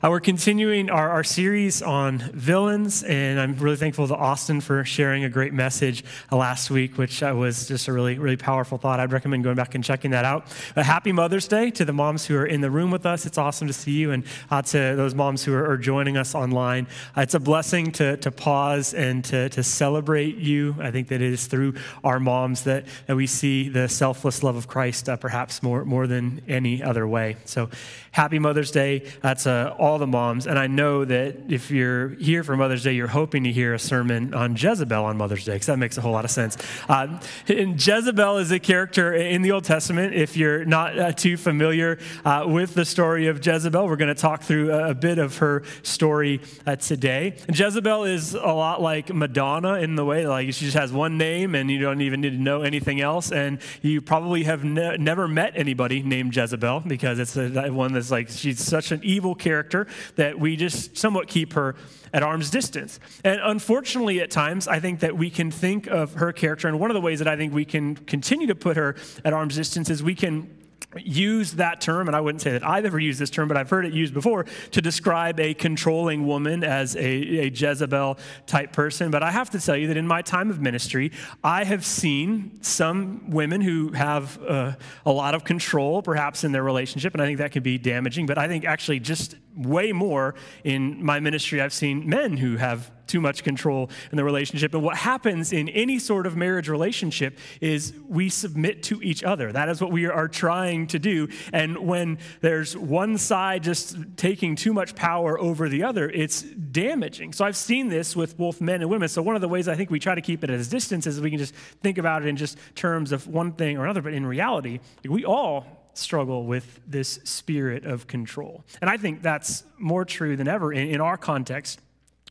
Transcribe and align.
Uh, 0.00 0.10
we're 0.10 0.20
continuing 0.20 0.90
our, 0.90 1.10
our 1.10 1.24
series 1.24 1.82
on 1.82 2.18
villains, 2.18 3.02
and 3.02 3.40
I'm 3.40 3.56
really 3.56 3.74
thankful 3.74 4.06
to 4.06 4.14
Austin 4.14 4.60
for 4.60 4.84
sharing 4.84 5.24
a 5.24 5.28
great 5.28 5.52
message 5.52 6.04
uh, 6.30 6.36
last 6.36 6.70
week, 6.70 6.96
which 6.96 7.20
uh, 7.20 7.34
was 7.36 7.66
just 7.66 7.88
a 7.88 7.92
really, 7.92 8.16
really 8.16 8.36
powerful 8.36 8.78
thought. 8.78 9.00
I'd 9.00 9.10
recommend 9.10 9.42
going 9.42 9.56
back 9.56 9.74
and 9.74 9.82
checking 9.82 10.12
that 10.12 10.24
out. 10.24 10.46
A 10.76 10.84
happy 10.84 11.10
Mother's 11.10 11.48
Day 11.48 11.72
to 11.72 11.84
the 11.84 11.92
moms 11.92 12.24
who 12.26 12.36
are 12.36 12.46
in 12.46 12.60
the 12.60 12.70
room 12.70 12.92
with 12.92 13.06
us. 13.06 13.26
It's 13.26 13.38
awesome 13.38 13.66
to 13.66 13.72
see 13.72 13.90
you, 13.90 14.12
and 14.12 14.22
uh, 14.52 14.62
to 14.62 14.94
those 14.94 15.16
moms 15.16 15.42
who 15.42 15.52
are, 15.52 15.68
are 15.68 15.76
joining 15.76 16.16
us 16.16 16.32
online. 16.32 16.86
It's 17.16 17.34
a 17.34 17.40
blessing 17.40 17.90
to, 17.92 18.18
to 18.18 18.30
pause 18.30 18.94
and 18.94 19.24
to, 19.24 19.48
to 19.48 19.64
celebrate 19.64 20.36
you. 20.36 20.76
I 20.78 20.92
think 20.92 21.08
that 21.08 21.20
it 21.20 21.32
is 21.32 21.48
through 21.48 21.74
our 22.04 22.20
moms 22.20 22.62
that, 22.64 22.84
that 23.08 23.16
we 23.16 23.26
see 23.26 23.68
the 23.68 23.88
selfless 23.88 24.44
love 24.44 24.54
of 24.54 24.68
Christ, 24.68 25.08
perhaps 25.18 25.60
more, 25.60 25.84
more 25.84 26.06
than 26.06 26.40
any 26.46 26.84
other 26.84 27.08
way. 27.08 27.36
So, 27.46 27.68
happy 28.12 28.38
Mother's 28.38 28.70
Day. 28.70 29.10
That's 29.22 29.44
all 29.88 29.98
the 29.98 30.06
moms. 30.06 30.46
And 30.46 30.58
I 30.58 30.66
know 30.66 31.04
that 31.04 31.36
if 31.48 31.70
you're 31.70 32.10
here 32.10 32.44
for 32.44 32.56
Mother's 32.56 32.84
Day, 32.84 32.92
you're 32.92 33.06
hoping 33.06 33.44
to 33.44 33.52
hear 33.52 33.72
a 33.72 33.78
sermon 33.78 34.34
on 34.34 34.54
Jezebel 34.54 35.04
on 35.04 35.16
Mother's 35.16 35.44
Day, 35.44 35.54
because 35.54 35.66
that 35.66 35.78
makes 35.78 35.96
a 35.96 36.02
whole 36.02 36.12
lot 36.12 36.26
of 36.26 36.30
sense. 36.30 36.58
Uh, 36.88 37.18
and 37.48 37.84
Jezebel 37.84 38.36
is 38.36 38.52
a 38.52 38.58
character 38.58 39.14
in 39.14 39.40
the 39.42 39.52
Old 39.52 39.64
Testament. 39.64 40.14
If 40.14 40.36
you're 40.36 40.64
not 40.66 40.98
uh, 40.98 41.12
too 41.12 41.38
familiar 41.38 41.98
uh, 42.24 42.44
with 42.46 42.74
the 42.74 42.84
story 42.84 43.28
of 43.28 43.44
Jezebel, 43.44 43.86
we're 43.86 43.96
going 43.96 44.14
to 44.14 44.20
talk 44.20 44.42
through 44.42 44.72
a, 44.72 44.90
a, 44.90 44.94
bit 44.94 45.18
of 45.18 45.38
her 45.38 45.62
story 45.82 46.42
uh, 46.66 46.76
today. 46.76 47.36
And 47.46 47.58
Jezebel 47.58 48.04
is 48.04 48.34
a 48.34 48.40
lot 48.40 48.82
like 48.82 49.12
Madonna 49.14 49.74
in 49.74 49.94
the 49.94 50.04
way, 50.04 50.26
like 50.26 50.52
she 50.52 50.66
just 50.66 50.76
has 50.76 50.92
one 50.92 51.16
name 51.16 51.54
and 51.54 51.70
you 51.70 51.78
don't 51.78 52.02
even 52.02 52.20
need 52.20 52.30
to 52.30 52.42
know 52.42 52.62
anything 52.62 53.00
else. 53.00 53.32
And 53.32 53.58
you 53.80 54.02
probably 54.02 54.42
have 54.44 54.64
ne- 54.64 54.98
never 54.98 55.26
met 55.28 55.52
anybody 55.56 56.02
named 56.02 56.36
Jezebel 56.36 56.80
because 56.80 57.18
it's 57.18 57.36
a, 57.36 57.70
one 57.70 57.94
that's 57.94 58.10
like 58.10 58.28
she's 58.28 58.60
such 58.60 58.92
an 58.92 59.00
evil 59.02 59.34
character 59.34 59.77
that 60.16 60.38
we 60.38 60.56
just 60.56 60.96
somewhat 60.96 61.28
keep 61.28 61.52
her 61.52 61.76
at 62.12 62.22
arm's 62.22 62.50
distance. 62.50 62.98
And 63.24 63.40
unfortunately, 63.42 64.20
at 64.20 64.30
times, 64.30 64.66
I 64.66 64.80
think 64.80 65.00
that 65.00 65.16
we 65.16 65.30
can 65.30 65.50
think 65.50 65.86
of 65.86 66.14
her 66.14 66.32
character, 66.32 66.68
and 66.68 66.80
one 66.80 66.90
of 66.90 66.94
the 66.94 67.00
ways 67.00 67.18
that 67.18 67.28
I 67.28 67.36
think 67.36 67.52
we 67.52 67.64
can 67.64 67.96
continue 67.96 68.46
to 68.46 68.54
put 68.54 68.76
her 68.76 68.96
at 69.24 69.32
arm's 69.32 69.56
distance 69.56 69.90
is 69.90 70.02
we 70.02 70.14
can 70.14 70.58
use 70.96 71.52
that 71.52 71.80
term, 71.80 72.06
and 72.08 72.16
I 72.16 72.20
wouldn't 72.20 72.40
say 72.40 72.52
that 72.52 72.66
I've 72.66 72.86
ever 72.86 72.98
used 72.98 73.20
this 73.20 73.28
term, 73.28 73.46
but 73.46 73.56
I've 73.56 73.68
heard 73.68 73.84
it 73.84 73.92
used 73.92 74.14
before 74.14 74.44
to 74.70 74.80
describe 74.80 75.38
a 75.38 75.52
controlling 75.52 76.26
woman 76.26 76.64
as 76.64 76.96
a, 76.96 77.00
a, 77.00 77.50
Jezebel 77.50 78.18
type 78.46 78.72
person. 78.72 79.10
But 79.10 79.22
I 79.22 79.30
have 79.30 79.50
to 79.50 79.60
tell 79.60 79.76
you 79.76 79.88
that 79.88 79.96
in 79.96 80.06
my 80.06 80.22
time 80.22 80.48
of 80.50 80.60
ministry, 80.60 81.12
I 81.44 81.64
have 81.64 81.84
seen 81.84 82.62
some 82.62 83.30
women 83.30 83.60
who 83.60 83.92
have 83.92 84.42
uh, 84.42 84.72
a 85.04 85.12
lot 85.12 85.34
of 85.34 85.44
control, 85.44 86.02
perhaps 86.02 86.44
in 86.44 86.52
their 86.52 86.64
relationship, 86.64 87.12
and 87.12 87.22
I 87.22 87.26
think 87.26 87.38
that 87.38 87.52
can 87.52 87.62
be 87.62 87.76
damaging. 87.76 88.26
But 88.26 88.38
I 88.38 88.48
think 88.48 88.64
actually 88.64 89.00
just 89.00 89.34
way 89.58 89.92
more 89.92 90.34
in 90.64 91.04
my 91.04 91.20
ministry, 91.20 91.60
I've 91.60 91.72
seen 91.72 92.08
men 92.08 92.36
who 92.36 92.56
have 92.56 92.90
too 93.08 93.20
much 93.20 93.42
control 93.42 93.90
in 94.12 94.16
the 94.16 94.24
relationship. 94.24 94.74
And 94.74 94.82
what 94.82 94.96
happens 94.96 95.52
in 95.52 95.68
any 95.70 95.98
sort 95.98 96.26
of 96.26 96.36
marriage 96.36 96.68
relationship 96.68 97.38
is 97.60 97.94
we 98.06 98.28
submit 98.28 98.82
to 98.84 99.02
each 99.02 99.24
other. 99.24 99.50
That 99.50 99.68
is 99.68 99.80
what 99.80 99.90
we 99.90 100.06
are 100.06 100.28
trying 100.28 100.86
to 100.88 100.98
do. 100.98 101.28
And 101.52 101.78
when 101.78 102.18
there's 102.40 102.76
one 102.76 103.18
side 103.18 103.62
just 103.62 103.96
taking 104.16 104.54
too 104.54 104.72
much 104.72 104.94
power 104.94 105.40
over 105.40 105.68
the 105.68 105.82
other, 105.82 106.08
it's 106.08 106.42
damaging. 106.42 107.32
So 107.32 107.44
I've 107.44 107.56
seen 107.56 107.88
this 107.88 108.14
with 108.14 108.36
both 108.36 108.60
men 108.60 108.82
and 108.82 108.90
women. 108.90 109.08
So 109.08 109.22
one 109.22 109.34
of 109.34 109.40
the 109.40 109.48
ways 109.48 109.68
I 109.68 109.74
think 109.74 109.90
we 109.90 109.98
try 109.98 110.14
to 110.14 110.20
keep 110.20 110.44
it 110.44 110.50
at 110.50 110.60
a 110.60 110.68
distance 110.68 111.06
is 111.06 111.20
we 111.20 111.30
can 111.30 111.38
just 111.38 111.54
think 111.82 111.98
about 111.98 112.22
it 112.22 112.28
in 112.28 112.36
just 112.36 112.58
terms 112.74 113.10
of 113.12 113.26
one 113.26 113.52
thing 113.52 113.78
or 113.78 113.84
another. 113.84 114.02
But 114.02 114.12
in 114.12 114.26
reality, 114.26 114.80
we 115.04 115.24
all 115.24 115.77
struggle 115.98 116.44
with 116.44 116.80
this 116.86 117.20
spirit 117.24 117.84
of 117.84 118.06
control. 118.06 118.64
And 118.80 118.88
I 118.88 118.96
think 118.96 119.22
that's 119.22 119.64
more 119.78 120.04
true 120.04 120.36
than 120.36 120.48
ever 120.48 120.72
in, 120.72 120.88
in 120.88 121.00
our 121.00 121.16
context 121.16 121.80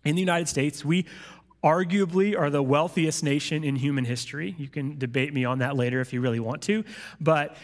in 0.08 0.16
the 0.16 0.22
United 0.22 0.48
States, 0.48 0.86
we 0.86 1.06
arguably 1.64 2.38
are 2.38 2.50
the 2.50 2.64
wealthiest 2.64 3.24
nation 3.24 3.64
in 3.64 3.76
human 3.76 4.06
history. 4.06 4.56
You 4.58 4.70
can 4.70 4.98
debate 4.98 5.34
me 5.34 5.44
on 5.44 5.60
that 5.60 5.76
later 5.76 6.00
if 6.02 6.14
you 6.14 6.22
really 6.22 6.40
want 6.40 6.62
to. 6.64 6.84
But 7.20 7.58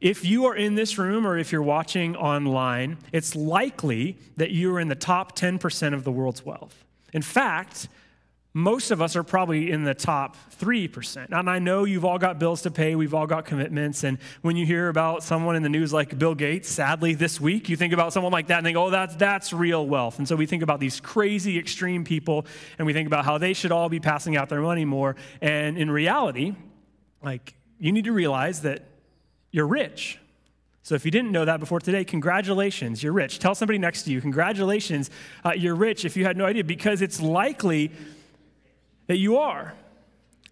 if 0.00 0.24
you 0.24 0.46
are 0.46 0.54
in 0.54 0.74
this 0.74 0.98
room 0.98 1.26
or 1.26 1.38
if 1.38 1.52
you're 1.52 1.62
watching 1.62 2.16
online, 2.16 2.98
it's 3.12 3.34
likely 3.34 4.18
that 4.36 4.50
you 4.50 4.74
are 4.74 4.80
in 4.80 4.88
the 4.88 4.94
top 4.94 5.36
10% 5.36 5.94
of 5.94 6.04
the 6.04 6.12
world's 6.12 6.44
wealth. 6.44 6.84
In 7.12 7.22
fact, 7.22 7.88
most 8.56 8.90
of 8.90 9.02
us 9.02 9.16
are 9.16 9.22
probably 9.22 9.70
in 9.70 9.84
the 9.84 9.92
top 9.92 10.34
3%. 10.58 11.26
And 11.30 11.50
I 11.50 11.58
know 11.58 11.84
you've 11.84 12.06
all 12.06 12.16
got 12.16 12.38
bills 12.38 12.62
to 12.62 12.70
pay, 12.70 12.94
we've 12.94 13.12
all 13.12 13.26
got 13.26 13.44
commitments. 13.44 14.02
And 14.02 14.16
when 14.40 14.56
you 14.56 14.64
hear 14.64 14.88
about 14.88 15.22
someone 15.22 15.56
in 15.56 15.62
the 15.62 15.68
news 15.68 15.92
like 15.92 16.18
Bill 16.18 16.34
Gates, 16.34 16.70
sadly 16.70 17.12
this 17.12 17.38
week, 17.38 17.68
you 17.68 17.76
think 17.76 17.92
about 17.92 18.14
someone 18.14 18.32
like 18.32 18.46
that 18.46 18.56
and 18.56 18.64
think, 18.64 18.78
oh, 18.78 18.88
that's, 18.88 19.14
that's 19.16 19.52
real 19.52 19.86
wealth. 19.86 20.18
And 20.18 20.26
so 20.26 20.36
we 20.36 20.46
think 20.46 20.62
about 20.62 20.80
these 20.80 21.00
crazy, 21.00 21.58
extreme 21.58 22.02
people, 22.02 22.46
and 22.78 22.86
we 22.86 22.94
think 22.94 23.06
about 23.06 23.26
how 23.26 23.36
they 23.36 23.52
should 23.52 23.72
all 23.72 23.90
be 23.90 24.00
passing 24.00 24.38
out 24.38 24.48
their 24.48 24.62
money 24.62 24.86
more. 24.86 25.16
And 25.42 25.76
in 25.76 25.90
reality, 25.90 26.54
like, 27.22 27.56
you 27.78 27.92
need 27.92 28.04
to 28.06 28.12
realize 28.12 28.62
that 28.62 28.84
you're 29.50 29.66
rich. 29.66 30.18
So 30.82 30.94
if 30.94 31.04
you 31.04 31.10
didn't 31.10 31.32
know 31.32 31.44
that 31.44 31.60
before 31.60 31.80
today, 31.80 32.04
congratulations, 32.04 33.02
you're 33.02 33.12
rich. 33.12 33.38
Tell 33.38 33.54
somebody 33.54 33.78
next 33.78 34.04
to 34.04 34.12
you, 34.12 34.22
congratulations, 34.22 35.10
uh, 35.44 35.52
you're 35.54 35.74
rich 35.74 36.06
if 36.06 36.16
you 36.16 36.24
had 36.24 36.38
no 36.38 36.46
idea, 36.46 36.64
because 36.64 37.02
it's 37.02 37.20
likely 37.20 37.90
that 39.06 39.18
you 39.18 39.38
are. 39.38 39.74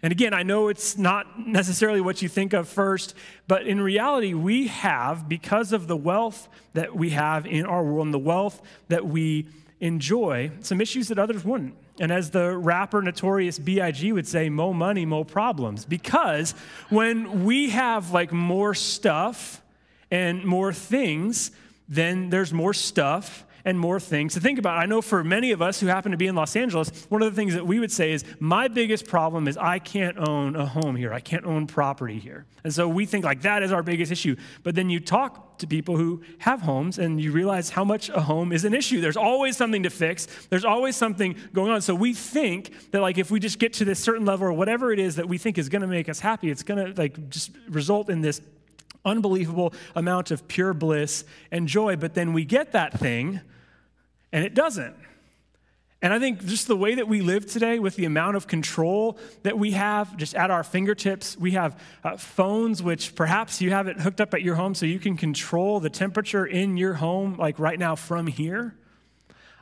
And 0.03 0.13
again, 0.13 0.35
I 0.35 0.43
know 0.43 0.69
it's 0.69 0.99
not 0.99 1.47
necessarily 1.47 2.03
what 2.03 2.21
you 2.21 2.29
think 2.29 2.53
of 2.53 2.69
first, 2.69 3.15
but 3.49 3.67
in 3.67 3.81
reality, 3.81 4.35
we 4.35 4.67
have, 4.67 5.29
because 5.29 5.73
of 5.73 5.87
the 5.87 5.97
wealth 5.97 6.47
that 6.75 6.95
we 6.95 7.11
have 7.11 7.47
in 7.47 7.65
our 7.65 7.83
world 7.83 8.07
and 8.07 8.15
the 8.15 8.19
wealth 8.19 8.61
that 8.89 9.07
we 9.07 9.47
enjoy, 9.81 10.51
some 10.61 10.81
issues 10.81 11.09
that 11.09 11.19
others 11.19 11.43
wouldn't. 11.43 11.75
And 12.01 12.13
as 12.13 12.31
the 12.31 12.57
rapper 12.57 13.01
Notorious 13.01 13.59
B.I.G. 13.59 14.13
would 14.13 14.27
say, 14.27 14.51
more 14.51 14.75
money, 14.75 15.07
more 15.07 15.25
problems. 15.25 15.85
Because 15.87 16.53
when 16.91 17.45
we 17.45 17.71
have 17.71 18.11
like 18.11 18.31
more 18.33 18.75
stuff 18.75 19.63
and 20.11 20.45
more 20.45 20.73
things, 20.73 21.51
then 21.89 22.31
there's 22.31 22.53
more 22.53 22.75
stuff 22.75 23.45
and 23.65 23.79
more 23.79 23.99
things 23.99 24.35
to 24.35 24.41
think 24.41 24.59
about. 24.59 24.79
I 24.79 24.87
know 24.87 25.01
for 25.01 25.25
many 25.25 25.53
of 25.53 25.63
us 25.63 25.81
who 25.81 25.87
happen 25.87 26.13
to 26.13 26.19
be 26.19 26.27
in 26.27 26.35
Los 26.35 26.55
Angeles, 26.55 27.07
one 27.09 27.23
of 27.23 27.33
the 27.33 27.37
things 27.37 27.55
that 27.55 27.67
we 27.67 27.79
would 27.79 27.93
say 27.93 28.13
is, 28.13 28.25
my 28.39 28.69
biggest 28.69 29.07
problem 29.07 29.49
is 29.49 29.57
I 29.57 29.79
can't 29.79 30.19
own 30.19 30.57
a 30.57 30.67
home 30.67 30.97
here. 30.97 31.13
I 31.13 31.21
can't 31.21 31.45
own 31.45 31.67
property 31.67 32.19
here. 32.19 32.47
And 32.63 32.73
so 32.73 32.89
we 32.89 33.07
think 33.07 33.25
like 33.25 33.43
that 33.43 33.63
is 33.63 33.73
our 33.73 33.83
biggest 33.83 34.13
issue. 34.13 34.37
But 34.63 34.75
then 34.75 34.91
you 34.91 35.01
talk 35.01 35.59
to 35.59 35.67
people 35.67 35.97
who 35.97 36.23
have 36.39 36.63
homes 36.63 36.99
and 36.99 37.21
you 37.21 37.33
realize 37.33 37.71
how 37.71 37.85
much 37.85 38.09
a 38.09 38.21
home 38.21 38.53
is 38.53 38.65
an 38.65 38.75
issue. 38.75 39.01
There's 39.01 39.17
always 39.17 39.57
something 39.57 39.85
to 39.85 39.91
fix, 39.91 40.27
there's 40.51 40.65
always 40.65 40.97
something 40.97 41.37
going 41.53 41.71
on. 41.71 41.81
So 41.81 41.95
we 41.95 42.13
think 42.13 42.91
that 42.91 43.01
like 43.01 43.19
if 43.19 43.31
we 43.31 43.41
just 43.41 43.59
get 43.59 43.73
to 43.75 43.85
this 43.85 43.99
certain 44.01 44.27
level 44.27 44.47
or 44.47 44.53
whatever 44.53 44.93
it 44.93 44.99
is 44.99 45.17
that 45.17 45.29
we 45.29 45.39
think 45.39 45.59
is 45.59 45.69
going 45.69 45.83
to 45.83 45.89
make 45.89 46.09
us 46.09 46.21
happy, 46.21 46.51
it's 46.51 46.63
going 46.63 46.95
to 46.95 47.01
like 47.01 47.31
just 47.31 47.51
result 47.69 48.11
in 48.11 48.21
this 48.21 48.41
unbelievable 49.05 49.75
amount 49.95 50.31
of 50.31 50.49
pure 50.49 50.73
bliss 50.73 51.25
and 51.51 51.69
joy. 51.69 51.97
But 51.97 52.15
then 52.15 52.33
we 52.33 52.45
get 52.45 52.73
that 52.73 52.99
thing 52.99 53.41
and 54.35 54.45
it 54.45 54.53
doesn't. 54.53 54.97
And 56.03 56.13
I 56.13 56.19
think 56.19 56.45
just 56.45 56.67
the 56.67 56.77
way 56.77 56.97
that 56.97 57.09
we 57.09 57.23
live 57.23 57.47
today, 57.47 57.79
with 57.79 57.97
the 57.97 58.05
amount 58.05 58.37
of 58.37 58.47
control 58.47 59.17
that 59.45 59.57
we 59.59 59.71
have 59.71 60.15
just 60.19 60.35
at 60.35 60.51
our 60.51 60.65
fingertips, 60.65 61.39
we 61.39 61.53
have 61.53 61.81
uh, 62.03 62.19
phones, 62.19 62.83
which 62.83 63.15
perhaps 63.15 63.63
you 63.63 63.71
have 63.71 63.87
it 63.87 64.01
hooked 64.01 64.21
up 64.21 64.35
at 64.35 64.43
your 64.43 64.57
home 64.57 64.75
so 64.75 64.85
you 64.85 64.99
can 64.99 65.17
control 65.17 65.81
the 65.81 65.89
temperature 65.89 66.45
in 66.45 66.77
your 66.77 66.95
home, 66.95 67.37
like 67.39 67.59
right 67.59 67.79
now 67.79 67.95
from 67.95 68.27
here. 68.27 68.75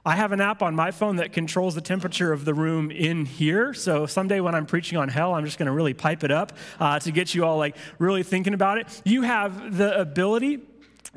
I 0.04 0.16
have 0.16 0.32
an 0.32 0.40
app 0.40 0.62
on 0.62 0.74
my 0.74 0.90
phone 0.90 1.16
that 1.16 1.32
controls 1.32 1.76
the 1.76 1.80
temperature 1.80 2.32
of 2.32 2.44
the 2.44 2.54
room 2.54 2.90
in 2.90 3.24
here. 3.26 3.74
So 3.74 4.06
someday 4.06 4.40
when 4.40 4.54
I'm 4.54 4.66
preaching 4.66 4.98
on 4.98 5.08
hell, 5.10 5.34
I'm 5.34 5.44
just 5.44 5.58
going 5.58 5.66
to 5.66 5.72
really 5.72 5.94
pipe 5.94 6.24
it 6.24 6.32
up 6.32 6.54
uh, 6.80 6.98
to 7.00 7.12
get 7.12 7.34
you 7.34 7.44
all 7.44 7.58
like 7.58 7.76
really 7.98 8.24
thinking 8.24 8.54
about 8.54 8.78
it. 8.78 9.02
You 9.04 9.22
have 9.22 9.76
the 9.76 10.00
ability 10.00 10.60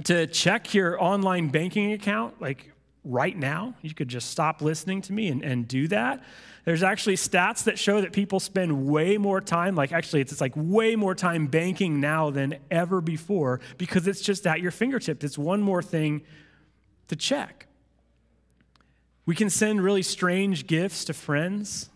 to 0.03 0.27
check 0.27 0.73
your 0.73 1.01
online 1.01 1.47
banking 1.47 1.93
account, 1.93 2.39
like 2.39 2.74
right 3.05 3.37
now. 3.37 3.75
You 3.81 3.93
could 3.93 4.07
just 4.07 4.31
stop 4.31 4.61
listening 4.61 5.01
to 5.03 5.13
me 5.13 5.29
and, 5.29 5.43
and 5.43 5.67
do 5.67 5.87
that. 5.89 6.23
There's 6.65 6.83
actually 6.83 7.15
stats 7.15 7.65
that 7.65 7.77
show 7.77 8.01
that 8.01 8.11
people 8.11 8.39
spend 8.39 8.87
way 8.87 9.17
more 9.17 9.39
time, 9.39 9.75
like 9.75 9.91
actually, 9.91 10.21
it's, 10.21 10.31
it's 10.31 10.41
like 10.41 10.53
way 10.55 10.95
more 10.95 11.13
time 11.13 11.45
banking 11.45 12.01
now 12.01 12.31
than 12.31 12.57
ever 12.71 13.01
before 13.01 13.61
because 13.77 14.07
it's 14.07 14.21
just 14.21 14.47
at 14.47 14.61
your 14.61 14.71
fingertips. 14.71 15.23
It's 15.23 15.37
one 15.37 15.61
more 15.61 15.83
thing 15.83 16.23
to 17.07 17.15
check. 17.15 17.67
We 19.27 19.35
can 19.35 19.49
send 19.49 19.83
really 19.83 20.01
strange 20.01 20.65
gifts 20.65 21.05
to 21.05 21.13
friends. 21.13 21.89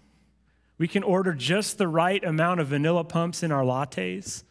We 0.78 0.88
can 0.88 1.04
order 1.04 1.34
just 1.34 1.78
the 1.78 1.88
right 1.88 2.24
amount 2.24 2.60
of 2.60 2.68
vanilla 2.68 3.04
pumps 3.04 3.44
in 3.44 3.52
our 3.52 3.64
lattes. 3.64 4.44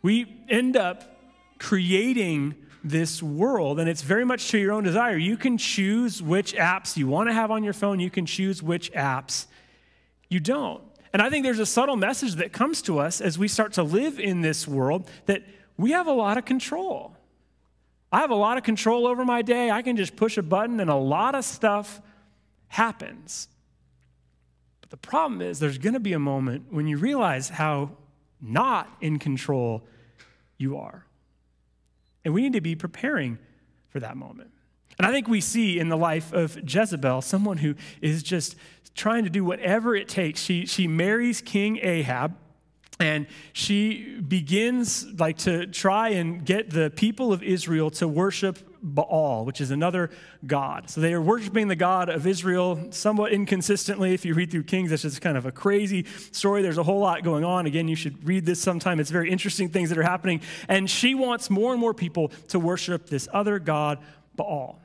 We 0.00 0.44
end 0.48 0.76
up 0.76 1.18
creating 1.58 2.54
this 2.88 3.22
world, 3.22 3.78
and 3.80 3.88
it's 3.88 4.02
very 4.02 4.24
much 4.24 4.50
to 4.50 4.58
your 4.58 4.72
own 4.72 4.84
desire. 4.84 5.16
You 5.16 5.36
can 5.36 5.58
choose 5.58 6.22
which 6.22 6.54
apps 6.54 6.96
you 6.96 7.06
want 7.06 7.28
to 7.28 7.32
have 7.32 7.50
on 7.50 7.64
your 7.64 7.72
phone, 7.72 8.00
you 8.00 8.10
can 8.10 8.26
choose 8.26 8.62
which 8.62 8.92
apps 8.92 9.46
you 10.28 10.40
don't. 10.40 10.82
And 11.12 11.22
I 11.22 11.30
think 11.30 11.44
there's 11.44 11.58
a 11.58 11.66
subtle 11.66 11.96
message 11.96 12.34
that 12.34 12.52
comes 12.52 12.82
to 12.82 12.98
us 12.98 13.20
as 13.20 13.38
we 13.38 13.48
start 13.48 13.72
to 13.74 13.82
live 13.82 14.20
in 14.20 14.40
this 14.40 14.68
world 14.68 15.08
that 15.26 15.42
we 15.76 15.92
have 15.92 16.06
a 16.06 16.12
lot 16.12 16.36
of 16.36 16.44
control. 16.44 17.16
I 18.12 18.20
have 18.20 18.30
a 18.30 18.34
lot 18.36 18.58
of 18.58 18.64
control 18.64 19.06
over 19.06 19.24
my 19.24 19.42
day. 19.42 19.70
I 19.70 19.82
can 19.82 19.96
just 19.96 20.16
push 20.16 20.38
a 20.38 20.42
button 20.42 20.80
and 20.80 20.90
a 20.90 20.96
lot 20.96 21.34
of 21.34 21.44
stuff 21.44 22.00
happens. 22.68 23.48
But 24.80 24.90
the 24.90 24.96
problem 24.96 25.42
is, 25.42 25.58
there's 25.58 25.78
going 25.78 25.94
to 25.94 26.00
be 26.00 26.14
a 26.14 26.18
moment 26.18 26.66
when 26.70 26.86
you 26.86 26.96
realize 26.96 27.48
how 27.48 27.90
not 28.40 28.88
in 29.00 29.18
control 29.18 29.82
you 30.56 30.76
are. 30.76 31.04
And 32.28 32.34
we 32.34 32.42
need 32.42 32.52
to 32.52 32.60
be 32.60 32.74
preparing 32.74 33.38
for 33.88 34.00
that 34.00 34.14
moment. 34.14 34.50
And 34.98 35.06
I 35.06 35.12
think 35.12 35.28
we 35.28 35.40
see 35.40 35.78
in 35.78 35.88
the 35.88 35.96
life 35.96 36.30
of 36.34 36.58
Jezebel 36.62 37.22
someone 37.22 37.56
who 37.56 37.74
is 38.02 38.22
just 38.22 38.54
trying 38.94 39.24
to 39.24 39.30
do 39.30 39.42
whatever 39.42 39.96
it 39.96 40.08
takes. 40.08 40.38
She, 40.38 40.66
she 40.66 40.86
marries 40.86 41.40
King 41.40 41.78
Ahab 41.80 42.36
and 43.00 43.26
she 43.54 44.20
begins 44.20 45.06
like 45.18 45.38
to 45.38 45.68
try 45.68 46.10
and 46.10 46.44
get 46.44 46.68
the 46.68 46.90
people 46.90 47.32
of 47.32 47.42
Israel 47.42 47.88
to 47.92 48.06
worship 48.06 48.58
Baal, 48.82 49.44
which 49.44 49.60
is 49.60 49.70
another 49.70 50.10
god. 50.46 50.90
So 50.90 51.00
they 51.00 51.12
are 51.12 51.20
worshiping 51.20 51.68
the 51.68 51.76
God 51.76 52.08
of 52.08 52.26
Israel 52.26 52.88
somewhat 52.90 53.32
inconsistently. 53.32 54.14
If 54.14 54.24
you 54.24 54.34
read 54.34 54.50
through 54.50 54.64
Kings, 54.64 54.92
it's 54.92 55.02
just 55.02 55.20
kind 55.20 55.36
of 55.36 55.46
a 55.46 55.52
crazy 55.52 56.06
story. 56.32 56.62
There's 56.62 56.78
a 56.78 56.82
whole 56.82 57.00
lot 57.00 57.22
going 57.22 57.44
on. 57.44 57.66
Again, 57.66 57.88
you 57.88 57.96
should 57.96 58.26
read 58.26 58.46
this 58.46 58.60
sometime. 58.60 59.00
It's 59.00 59.10
very 59.10 59.30
interesting 59.30 59.68
things 59.68 59.88
that 59.88 59.98
are 59.98 60.02
happening. 60.02 60.40
And 60.68 60.88
she 60.88 61.14
wants 61.14 61.50
more 61.50 61.72
and 61.72 61.80
more 61.80 61.94
people 61.94 62.28
to 62.48 62.58
worship 62.58 63.08
this 63.08 63.28
other 63.32 63.58
god, 63.58 63.98
Baal. 64.36 64.80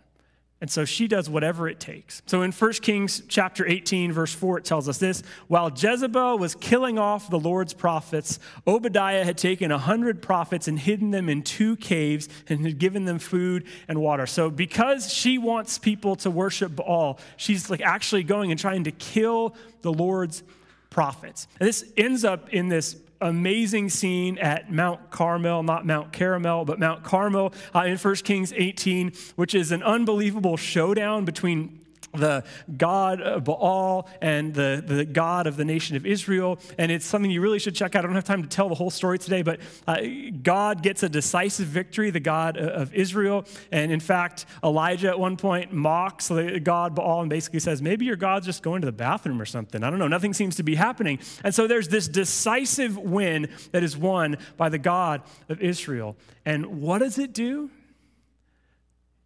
And 0.64 0.72
so 0.72 0.86
she 0.86 1.10
does 1.10 1.30
whatever 1.30 1.68
it 1.68 1.82
takes. 1.82 2.22
So 2.26 2.42
in 2.42 2.54
1 2.54 2.72
Kings 2.76 3.22
chapter 3.28 3.68
18, 3.68 4.14
verse 4.14 4.34
4, 4.34 4.60
it 4.60 4.64
tells 4.64 4.88
us 4.88 4.98
this 4.98 5.22
While 5.50 5.70
Jezebel 5.70 6.38
was 6.38 6.56
killing 6.56 6.98
off 6.98 7.30
the 7.30 7.38
Lord's 7.38 7.74
prophets, 7.74 8.40
Obadiah 8.66 9.26
had 9.26 9.38
taken 9.38 9.74
a 9.74 9.78
hundred 9.78 10.22
prophets 10.22 10.70
and 10.70 10.80
hidden 10.80 11.12
them 11.12 11.28
in 11.28 11.42
two 11.42 11.76
caves 11.76 12.30
and 12.48 12.64
had 12.64 12.80
given 12.80 13.04
them 13.04 13.20
food 13.20 13.66
and 13.90 14.00
water. 14.00 14.26
So 14.26 14.50
because 14.50 15.12
she 15.12 15.38
wants 15.38 15.78
people 15.78 16.16
to 16.16 16.32
worship 16.32 16.78
Baal, 16.78 17.20
she's 17.36 17.70
like 17.70 17.82
actually 17.82 18.24
going 18.24 18.50
and 18.50 18.58
trying 18.58 18.86
to 18.86 18.92
kill 18.92 19.58
the 19.82 19.92
Lord's 19.92 20.44
prophets. 20.90 21.46
And 21.60 21.68
this 21.68 21.84
ends 21.98 22.24
up 22.24 22.48
in 22.54 22.70
this 22.70 22.96
amazing 23.24 23.90
scene 23.90 24.38
at 24.38 24.72
Mount 24.72 25.10
Carmel, 25.10 25.64
not 25.64 25.86
Mount 25.86 26.12
Caramel, 26.12 26.66
but 26.66 26.80
Mount 26.80 27.04
Carmel 27.04 27.54
uh, 27.74 27.82
in 27.82 27.98
1 27.98 28.16
Kings 28.18 28.54
18, 28.56 29.14
which 29.36 29.56
is 29.56 29.72
an 29.72 29.82
unbelievable 29.84 30.58
showdown 30.58 31.26
between 31.26 31.83
the 32.14 32.44
God 32.78 33.22
of 33.22 33.44
Baal 33.44 34.08
and 34.22 34.54
the, 34.54 34.84
the 34.86 35.06
God 35.06 35.48
of 35.48 35.58
the 35.58 35.66
nation 35.66 35.96
of 35.96 36.06
Israel. 36.06 36.60
And 36.78 36.92
it's 36.92 37.06
something 37.06 37.32
you 37.32 37.42
really 37.42 37.60
should 37.60 37.76
check 37.76 37.96
out. 37.96 38.04
I 38.04 38.08
don't 38.08 38.16
have 38.16 38.24
time 38.24 38.44
to 38.44 38.50
tell 38.50 38.70
the 38.70 38.76
whole 38.76 38.92
story 38.92 39.20
today, 39.20 39.42
but 39.42 39.60
uh, 39.88 39.98
God 40.42 40.84
gets 40.84 41.04
a 41.04 41.10
decisive 41.10 41.68
victory, 41.68 42.10
the 42.10 42.20
God 42.20 42.58
of 42.58 42.94
Israel. 42.94 43.46
And 43.72 43.92
in 43.92 44.00
fact, 44.00 44.46
Elijah 44.64 45.10
at 45.10 45.20
one 45.20 45.38
point 45.38 45.74
mocks 45.74 46.28
the 46.28 46.60
God 46.60 46.96
Baal 46.96 47.22
and 47.22 47.30
basically 47.30 47.60
says, 47.60 47.82
maybe 47.82 48.06
your 48.06 48.16
God's 48.16 48.46
just 48.46 48.64
going 48.64 48.82
to 48.82 48.86
the 48.86 48.92
bathroom 48.92 49.42
or 49.42 49.46
something. 49.46 49.84
I 49.84 49.90
don't 49.90 50.00
know. 50.00 50.08
Nothing 50.08 50.34
seems 50.34 50.56
to 50.58 50.64
be 50.64 50.76
happening. 50.76 51.20
And 51.44 51.54
so 51.54 51.68
there's 51.68 51.88
this 51.88 52.08
decisive 52.08 52.98
win 52.98 53.50
that 53.72 53.84
is 53.84 53.98
won 53.98 54.38
by 54.58 54.70
the 54.70 54.78
God 54.78 55.22
of 55.50 55.62
Israel. 55.62 56.16
And 56.46 56.82
what 56.82 57.00
does 57.00 57.18
it 57.18 57.34
do? 57.34 57.70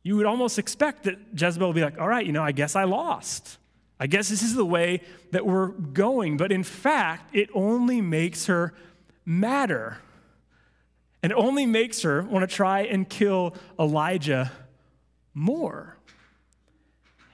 You 0.07 0.15
would 0.15 0.25
almost 0.25 0.57
expect 0.57 1.03
that 1.03 1.17
Jezebel 1.33 1.67
would 1.67 1.75
be 1.75 1.81
like, 1.81 1.99
all 1.99 2.07
right, 2.07 2.25
you 2.25 2.31
know, 2.31 2.41
I 2.41 2.53
guess 2.53 2.77
I 2.77 2.85
lost. 2.85 3.57
I 3.99 4.07
guess 4.07 4.29
this 4.29 4.41
is 4.41 4.55
the 4.55 4.65
way 4.65 5.01
that 5.31 5.45
we're 5.45 5.67
going. 5.67 6.37
But 6.37 6.49
in 6.53 6.63
fact, 6.63 7.35
it 7.35 7.49
only 7.53 7.99
makes 7.99 8.45
her 8.45 8.73
madder. 9.25 9.97
And 11.21 11.33
it 11.33 11.35
only 11.35 11.65
makes 11.65 12.03
her 12.03 12.21
want 12.21 12.49
to 12.49 12.55
try 12.55 12.83
and 12.83 13.09
kill 13.09 13.53
Elijah 13.77 14.53
more. 15.33 15.97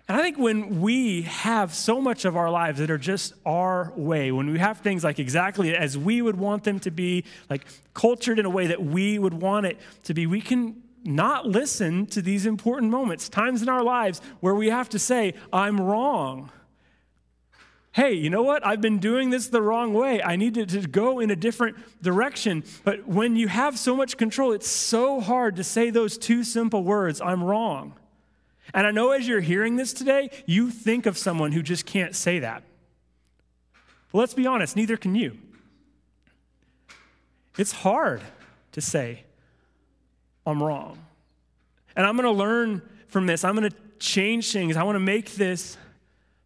And 0.08 0.18
I 0.18 0.24
think 0.24 0.40
when 0.40 0.82
we 0.82 1.22
have 1.22 1.76
so 1.76 2.02
much 2.02 2.26
of 2.26 2.36
our 2.36 2.50
lives 2.50 2.80
that 2.80 2.90
are 2.90 2.98
just 2.98 3.36
our 3.46 3.94
way, 3.96 4.32
when 4.32 4.52
we 4.52 4.58
have 4.58 4.80
things 4.80 5.04
like 5.04 5.20
exactly 5.20 5.76
as 5.76 5.96
we 5.96 6.24
would 6.24 6.40
want 6.40 6.64
them 6.64 6.80
to 6.80 6.90
be, 6.90 7.24
like 7.52 7.68
cultured 7.94 8.40
in 8.40 8.48
a 8.48 8.50
way 8.50 8.66
that 8.66 8.84
we 8.84 9.20
would 9.20 9.36
want 9.36 9.68
it 9.68 9.78
to 10.06 10.16
be, 10.16 10.26
we 10.26 10.42
can 10.42 10.82
not 11.04 11.46
listen 11.46 12.06
to 12.08 12.22
these 12.22 12.46
important 12.46 12.92
moments, 12.92 13.30
times 13.30 13.62
in 13.62 13.70
our 13.70 13.84
lives 13.84 14.22
where 14.40 14.56
we 14.56 14.70
have 14.70 14.90
to 14.90 15.00
say, 15.00 15.34
I'm 15.52 15.80
wrong. 15.80 16.52
Hey, 17.94 18.14
you 18.14 18.32
know 18.32 18.42
what? 18.42 18.66
I've 18.66 18.82
been 18.82 18.98
doing 18.98 19.30
this 19.30 19.48
the 19.48 19.62
wrong 19.62 19.94
way. 19.94 20.22
I 20.22 20.36
need 20.36 20.56
to, 20.56 20.66
to, 20.66 20.88
go 20.88 21.20
in 21.20 21.30
a 21.30 21.36
different 21.36 21.78
direction. 22.02 22.64
But 22.84 23.08
when 23.08 23.36
you 23.36 23.48
have 23.48 23.78
so 23.78 23.96
much 23.96 24.18
control, 24.18 24.52
it's 24.52 24.68
so 24.68 25.20
hard 25.20 25.58
to 25.58 25.64
say 25.64 25.92
those 25.92 26.18
two 26.18 26.44
simple 26.44 26.84
words 26.84 27.22
I'm 27.22 27.44
wrong. 27.44 27.94
And 28.74 28.88
I 28.88 28.92
know 28.92 29.12
as 29.12 29.28
you're 29.28 29.42
hearing 29.42 29.76
this 29.76 29.94
today, 29.94 30.32
you 30.48 30.72
think 30.72 31.06
of 31.06 31.20
someone 31.20 31.52
who 31.52 31.62
just 31.62 31.86
can't 31.86 32.16
say 32.16 32.40
that. 32.40 32.64
But 34.12 34.20
let's 34.20 34.34
be 34.34 34.48
honest, 34.48 34.76
neither 34.76 34.98
can 34.98 35.14
you. 35.14 35.38
It's 37.60 37.72
hard 37.72 38.22
to 38.72 38.82
say, 38.82 39.26
I'm 40.46 40.62
wrong. 40.62 40.98
And 41.96 42.06
I'm 42.06 42.16
going 42.16 42.26
to 42.26 42.32
learn 42.32 42.82
from 43.08 43.26
this. 43.28 43.44
I'm 43.44 43.56
going 43.56 43.70
to 43.70 43.78
change 44.00 44.52
things. 44.52 44.76
I 44.76 44.84
want 44.84 44.96
to 44.96 45.00
make 45.00 45.36
this 45.36 45.78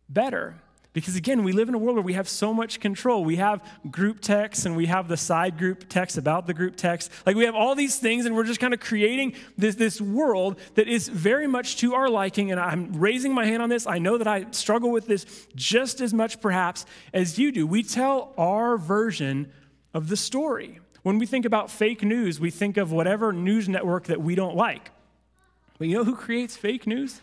better. 0.10 0.56
Because 0.98 1.16
again, 1.16 1.44
we 1.44 1.52
live 1.52 1.70
in 1.70 1.76
a 1.76 1.78
world 1.78 1.96
where 1.96 2.04
we 2.04 2.14
have 2.14 2.28
so 2.28 2.52
much 2.52 2.80
control. 2.80 3.24
We 3.24 3.36
have 3.36 3.62
group 3.92 4.20
texts 4.20 4.66
and 4.66 4.76
we 4.76 4.88
have 4.88 5.08
the 5.08 5.16
side 5.16 5.60
group 5.60 5.88
text 5.90 6.18
about 6.18 6.48
the 6.48 6.56
group 6.56 6.76
text. 6.76 7.12
Like 7.24 7.36
we 7.36 7.46
have 7.46 7.54
all 7.54 7.76
these 7.76 8.00
things 8.00 8.26
and 8.26 8.36
we're 8.36 8.46
just 8.46 8.60
kind 8.60 8.74
of 8.74 8.80
creating 8.80 9.36
this, 9.60 9.76
this 9.76 10.02
world 10.02 10.60
that 10.74 10.88
is 10.88 11.08
very 11.08 11.46
much 11.46 11.78
to 11.78 11.94
our 11.94 12.10
liking. 12.10 12.52
And 12.52 12.60
I'm 12.60 12.94
raising 12.94 13.32
my 13.32 13.46
hand 13.46 13.62
on 13.62 13.70
this. 13.70 13.86
I 13.86 14.00
know 14.00 14.18
that 14.18 14.28
I 14.28 14.50
struggle 14.50 14.90
with 14.90 15.06
this 15.06 15.28
just 15.56 16.02
as 16.02 16.16
much 16.16 16.42
perhaps 16.42 16.84
as 17.14 17.38
you 17.38 17.52
do. 17.52 17.68
We 17.68 17.84
tell 17.84 18.34
our 18.36 18.76
version 18.80 19.52
of 19.94 20.10
the 20.10 20.18
story. 20.18 20.80
When 21.08 21.20
we 21.20 21.26
think 21.26 21.46
about 21.46 21.72
fake 21.72 22.04
news, 22.04 22.38
we 22.38 22.52
think 22.52 22.76
of 22.76 22.92
whatever 22.92 23.32
news 23.32 23.70
network 23.70 24.08
that 24.08 24.22
we 24.22 24.36
don't 24.36 24.58
like. 24.58 24.92
But 25.78 25.88
you 25.88 25.96
know 25.96 26.04
who 26.04 26.18
creates 26.18 26.58
fake 26.58 26.86
news? 26.86 27.22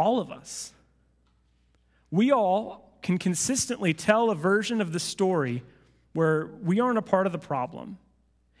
All 0.00 0.18
of 0.18 0.32
us. 0.32 0.72
We 2.10 2.32
all 2.32 2.98
can 3.00 3.18
consistently 3.18 3.94
tell 3.94 4.30
a 4.30 4.34
version 4.34 4.80
of 4.80 4.92
the 4.92 4.98
story 4.98 5.62
where 6.12 6.48
we 6.60 6.80
aren't 6.80 6.98
a 6.98 7.02
part 7.02 7.24
of 7.26 7.30
the 7.30 7.38
problem 7.38 7.98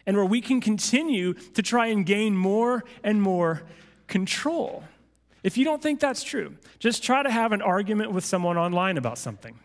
and 0.06 0.16
where 0.16 0.24
we 0.24 0.40
can 0.40 0.60
continue 0.60 1.32
to 1.32 1.60
try 1.60 1.88
and 1.88 2.06
gain 2.06 2.36
more 2.36 2.84
and 3.02 3.20
more 3.20 3.64
control. 4.06 4.84
If 5.42 5.58
you 5.58 5.64
don't 5.64 5.82
think 5.82 5.98
that's 5.98 6.22
true, 6.22 6.54
just 6.78 7.02
try 7.02 7.24
to 7.24 7.30
have 7.32 7.50
an 7.50 7.60
argument 7.60 8.12
with 8.12 8.24
someone 8.24 8.56
online 8.56 8.98
about 8.98 9.18
something. 9.18 9.58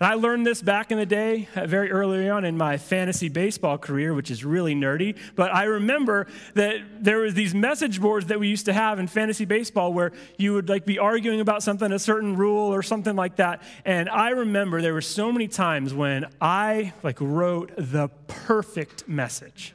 And 0.00 0.06
I 0.06 0.14
learned 0.14 0.46
this 0.46 0.62
back 0.62 0.92
in 0.92 0.98
the 0.98 1.06
day, 1.06 1.48
uh, 1.56 1.66
very 1.66 1.90
early 1.90 2.28
on 2.28 2.44
in 2.44 2.56
my 2.56 2.76
fantasy 2.76 3.28
baseball 3.28 3.78
career, 3.78 4.14
which 4.14 4.30
is 4.30 4.44
really 4.44 4.74
nerdy. 4.74 5.16
But 5.34 5.52
I 5.52 5.64
remember 5.64 6.28
that 6.54 6.76
there 7.00 7.18
was 7.18 7.34
these 7.34 7.52
message 7.52 8.00
boards 8.00 8.26
that 8.26 8.38
we 8.38 8.48
used 8.48 8.66
to 8.66 8.72
have 8.72 9.00
in 9.00 9.08
fantasy 9.08 9.44
baseball 9.44 9.92
where 9.92 10.12
you 10.36 10.54
would 10.54 10.68
like 10.68 10.86
be 10.86 11.00
arguing 11.00 11.40
about 11.40 11.64
something, 11.64 11.90
a 11.90 11.98
certain 11.98 12.36
rule 12.36 12.72
or 12.72 12.82
something 12.82 13.16
like 13.16 13.36
that. 13.36 13.62
And 13.84 14.08
I 14.08 14.30
remember 14.30 14.80
there 14.80 14.94
were 14.94 15.00
so 15.00 15.32
many 15.32 15.48
times 15.48 15.92
when 15.92 16.26
I 16.40 16.92
like 17.02 17.20
wrote 17.20 17.72
the 17.76 18.08
perfect 18.28 19.08
message. 19.08 19.74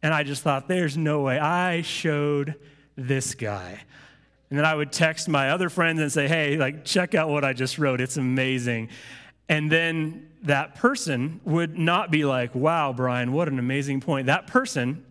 And 0.00 0.14
I 0.14 0.22
just 0.22 0.44
thought, 0.44 0.68
there's 0.68 0.96
no 0.96 1.22
way. 1.22 1.40
I 1.40 1.82
showed 1.82 2.54
this 2.96 3.34
guy. 3.34 3.80
And 4.50 4.58
then 4.58 4.64
I 4.64 4.74
would 4.74 4.92
text 4.92 5.28
my 5.28 5.50
other 5.50 5.68
friends 5.68 6.00
and 6.00 6.10
say, 6.10 6.26
hey, 6.26 6.56
like, 6.56 6.84
check 6.84 7.14
out 7.14 7.28
what 7.28 7.44
I 7.44 7.52
just 7.52 7.78
wrote. 7.78 8.00
It's 8.00 8.16
amazing. 8.16 8.88
And 9.48 9.70
then 9.70 10.30
that 10.42 10.74
person 10.74 11.40
would 11.44 11.78
not 11.78 12.10
be 12.10 12.24
like, 12.24 12.54
wow, 12.54 12.92
Brian, 12.92 13.32
what 13.32 13.48
an 13.48 13.58
amazing 13.58 14.00
point. 14.00 14.26
That 14.26 14.46
person 14.46 15.04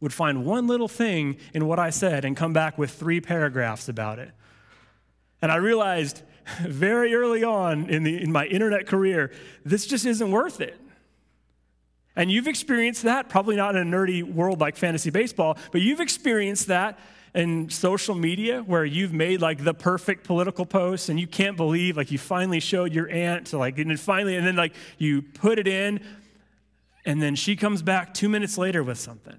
would 0.00 0.12
find 0.12 0.44
one 0.44 0.66
little 0.66 0.88
thing 0.88 1.36
in 1.52 1.66
what 1.66 1.78
I 1.78 1.90
said 1.90 2.24
and 2.24 2.36
come 2.36 2.52
back 2.52 2.76
with 2.76 2.90
three 2.90 3.20
paragraphs 3.20 3.88
about 3.88 4.18
it. 4.18 4.30
And 5.40 5.50
I 5.50 5.56
realized 5.56 6.22
very 6.60 7.14
early 7.14 7.42
on 7.42 7.88
in, 7.88 8.02
the, 8.02 8.22
in 8.22 8.30
my 8.30 8.46
internet 8.46 8.86
career, 8.86 9.32
this 9.64 9.86
just 9.86 10.06
isn't 10.06 10.30
worth 10.30 10.60
it. 10.60 10.78
And 12.16 12.30
you've 12.30 12.46
experienced 12.46 13.02
that, 13.02 13.28
probably 13.28 13.56
not 13.56 13.74
in 13.74 13.92
a 13.92 13.96
nerdy 13.96 14.22
world 14.22 14.60
like 14.60 14.76
fantasy 14.76 15.10
baseball, 15.10 15.58
but 15.72 15.80
you've 15.80 16.00
experienced 16.00 16.68
that 16.68 16.98
in 17.34 17.68
social 17.68 18.14
media 18.14 18.62
where 18.62 18.84
you've 18.84 19.12
made 19.12 19.40
like 19.40 19.64
the 19.64 19.74
perfect 19.74 20.24
political 20.24 20.64
post 20.64 21.08
and 21.08 21.18
you 21.18 21.26
can't 21.26 21.56
believe 21.56 21.96
like 21.96 22.12
you 22.12 22.18
finally 22.18 22.60
showed 22.60 22.92
your 22.94 23.10
aunt 23.10 23.48
to 23.48 23.58
like 23.58 23.76
and 23.78 23.90
then 23.90 23.96
finally 23.96 24.36
and 24.36 24.46
then 24.46 24.54
like 24.54 24.72
you 24.98 25.20
put 25.20 25.58
it 25.58 25.66
in 25.66 26.00
and 27.04 27.20
then 27.20 27.34
she 27.34 27.56
comes 27.56 27.82
back 27.82 28.14
2 28.14 28.28
minutes 28.28 28.56
later 28.56 28.82
with 28.82 28.98
something. 28.98 29.36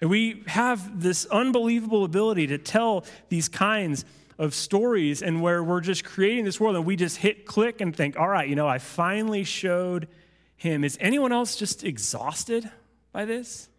And 0.00 0.10
we 0.10 0.42
have 0.46 1.00
this 1.00 1.26
unbelievable 1.26 2.04
ability 2.04 2.48
to 2.48 2.58
tell 2.58 3.04
these 3.28 3.48
kinds 3.48 4.04
of 4.38 4.52
stories 4.52 5.22
and 5.22 5.40
where 5.40 5.64
we're 5.64 5.80
just 5.80 6.04
creating 6.04 6.44
this 6.44 6.60
world 6.60 6.76
and 6.76 6.84
we 6.84 6.96
just 6.96 7.16
hit 7.18 7.46
click 7.46 7.80
and 7.80 7.96
think, 7.96 8.18
all 8.18 8.28
right, 8.28 8.48
you 8.48 8.56
know, 8.56 8.68
I 8.68 8.78
finally 8.78 9.44
showed 9.44 10.08
him. 10.56 10.84
Is 10.84 10.98
anyone 11.00 11.32
else 11.32 11.56
just 11.56 11.84
exhausted 11.84 12.70
by 13.12 13.24
this? 13.24 13.70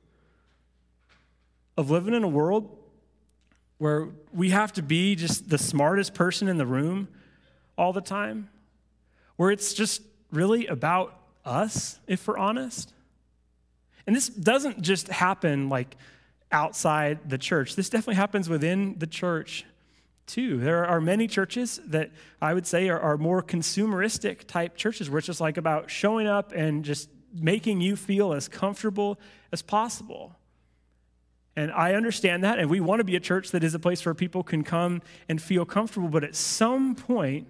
Of 1.78 1.92
living 1.92 2.14
in 2.14 2.24
a 2.24 2.28
world 2.28 2.76
where 3.78 4.10
we 4.34 4.50
have 4.50 4.74
to 4.74 4.82
be 4.82 5.16
just 5.16 5.50
the 5.50 5.58
smartest 5.58 6.14
person 6.14 6.48
in 6.48 6.58
the 6.58 6.66
room 6.66 7.08
all 7.78 7.94
the 7.94 8.02
time, 8.02 8.50
where 9.36 9.52
it's 9.52 9.74
just 9.74 10.02
really 10.32 10.66
about 10.66 11.20
us, 11.46 12.00
if 12.08 12.28
we're 12.28 12.38
honest. 12.38 12.94
And 14.08 14.16
this 14.16 14.30
doesn't 14.30 14.82
just 14.82 15.10
happen 15.10 15.70
like 15.70 15.96
outside 16.52 17.30
the 17.30 17.38
church, 17.38 17.76
this 17.76 17.90
definitely 17.90 18.16
happens 18.16 18.50
within 18.50 18.98
the 18.98 19.08
church 19.08 19.66
too. 20.26 20.58
There 20.58 20.86
are 20.86 21.02
many 21.02 21.28
churches 21.28 21.80
that 21.88 22.12
I 22.42 22.54
would 22.54 22.66
say 22.66 22.90
are, 22.90 23.00
are 23.00 23.18
more 23.18 23.44
consumeristic 23.44 24.46
type 24.46 24.76
churches 24.76 25.10
where 25.10 25.20
it's 25.20 25.28
just 25.28 25.42
like 25.42 25.58
about 25.58 25.90
showing 25.90 26.28
up 26.28 26.52
and 26.54 26.84
just 26.84 27.10
making 27.34 27.82
you 27.82 27.96
feel 27.96 28.34
as 28.34 28.48
comfortable 28.48 29.20
as 29.52 29.62
possible. 29.62 30.37
And 31.58 31.72
I 31.72 31.96
understand 31.96 32.44
that, 32.44 32.60
and 32.60 32.70
we 32.70 32.80
want 32.80 33.00
to 33.00 33.04
be 33.04 33.16
a 33.16 33.20
church 33.20 33.50
that 33.50 33.64
is 33.64 33.74
a 33.74 33.80
place 33.80 34.06
where 34.06 34.14
people 34.14 34.44
can 34.44 34.64
come 34.64 35.02
and 35.28 35.42
feel 35.42 35.66
comfortable, 35.66 36.08
but 36.08 36.24
at 36.24 36.36
some 36.36 36.94
point, 36.94 37.48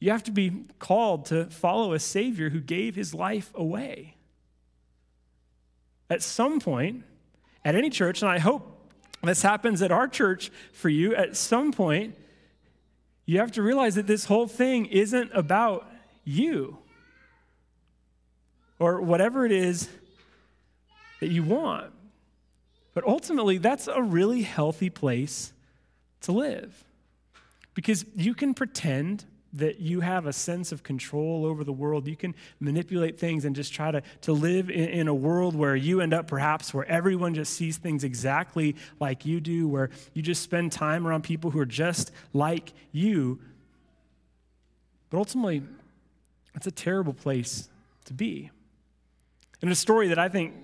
you 0.00 0.10
have 0.10 0.24
to 0.24 0.32
be 0.32 0.64
called 0.80 1.26
to 1.26 1.44
follow 1.46 1.92
a 1.92 2.00
Savior 2.00 2.50
who 2.50 2.60
gave 2.60 2.96
his 2.96 3.14
life 3.14 3.52
away. 3.54 4.16
At 6.10 6.20
some 6.20 6.58
point, 6.58 7.04
at 7.64 7.76
any 7.76 7.90
church, 7.90 8.22
and 8.22 8.30
I 8.30 8.40
hope 8.40 8.92
this 9.22 9.42
happens 9.42 9.80
at 9.80 9.92
our 9.92 10.08
church 10.08 10.50
for 10.72 10.88
you, 10.88 11.14
at 11.14 11.36
some 11.36 11.70
point, 11.70 12.16
you 13.24 13.38
have 13.38 13.52
to 13.52 13.62
realize 13.62 13.94
that 13.94 14.08
this 14.08 14.24
whole 14.24 14.48
thing 14.48 14.86
isn't 14.86 15.30
about 15.32 15.88
you 16.24 16.78
or 18.80 19.00
whatever 19.00 19.46
it 19.46 19.52
is 19.52 19.88
that 21.20 21.28
you 21.28 21.44
want. 21.44 21.92
But 22.94 23.04
ultimately, 23.04 23.58
that's 23.58 23.88
a 23.88 24.00
really 24.00 24.42
healthy 24.42 24.88
place 24.88 25.52
to 26.22 26.32
live 26.32 26.84
because 27.74 28.06
you 28.16 28.34
can 28.34 28.54
pretend 28.54 29.24
that 29.54 29.80
you 29.80 30.00
have 30.00 30.26
a 30.26 30.32
sense 30.32 30.72
of 30.72 30.82
control 30.82 31.46
over 31.46 31.62
the 31.62 31.72
world. 31.72 32.08
You 32.08 32.16
can 32.16 32.34
manipulate 32.58 33.18
things 33.18 33.44
and 33.44 33.54
just 33.54 33.72
try 33.72 33.90
to, 33.90 34.02
to 34.22 34.32
live 34.32 34.68
in, 34.68 34.88
in, 34.88 35.08
a 35.08 35.14
world 35.14 35.54
where 35.54 35.76
you 35.76 36.00
end 36.00 36.12
up 36.12 36.26
perhaps 36.26 36.74
where 36.74 36.84
everyone 36.86 37.34
just 37.34 37.52
sees 37.52 37.76
things 37.76 38.02
exactly 38.02 38.74
like 38.98 39.24
you 39.24 39.40
do, 39.40 39.68
where 39.68 39.90
you 40.12 40.22
just 40.22 40.42
spend 40.42 40.72
time 40.72 41.06
around 41.06 41.22
people 41.22 41.52
who 41.52 41.60
are 41.60 41.66
just 41.66 42.10
like 42.32 42.72
you. 42.90 43.38
But 45.10 45.18
ultimately, 45.18 45.62
it's 46.56 46.66
a 46.66 46.72
terrible 46.72 47.14
place 47.14 47.68
to 48.06 48.12
be. 48.12 48.50
And 49.62 49.70
a 49.70 49.76
story 49.76 50.08
that 50.08 50.18
I 50.18 50.28
think 50.28 50.54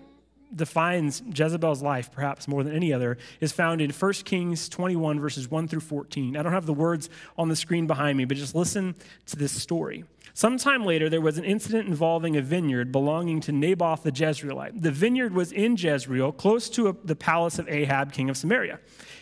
defines 0.55 1.23
Jezebel's 1.35 1.83
life, 1.83 2.11
perhaps 2.11 2.49
more 2.49 2.63
than 2.63 2.75
any 2.75 2.93
other, 2.93 3.19
is 3.41 3.53
found 3.53 3.81
in 3.81 3.91
1 3.91 4.13
Kings 4.25 4.69
21, 4.69 5.21
verses 5.21 5.51
1 5.51 5.69
through 5.69 5.81
14. 5.81 6.37
I 6.37 6.43
don't 6.43 6.53
have 6.53 6.67
the 6.67 6.73
words 6.73 7.09
on 7.39 7.49
the 7.49 7.57
screen 7.57 7.87
behind 7.87 8.19
me, 8.19 8.25
but 8.25 8.37
just 8.37 8.55
listen 8.55 8.95
to 9.27 9.37
this 9.37 9.53
story. 9.53 10.05
Sometime 10.35 10.85
later, 10.85 11.09
there 11.09 11.21
was 11.21 11.39
an 11.39 11.45
incident 11.45 11.89
involving 11.89 12.37
a 12.37 12.43
vineyard 12.43 12.93
belonging 12.93 13.41
to 13.41 13.53
Naboth 13.53 14.03
the 14.03 14.13
Jezreelite. 14.13 14.81
The 14.81 14.91
vineyard 14.91 15.35
was 15.35 15.53
in 15.53 15.77
Jezreel, 15.77 16.33
close 16.33 16.69
to 16.71 16.89
a, 16.89 16.97
the 17.05 17.17
palace 17.17 17.59
of 17.59 17.69
Ahab, 17.69 18.13
king 18.13 18.31
of 18.31 18.37
Samaria. 18.37 18.79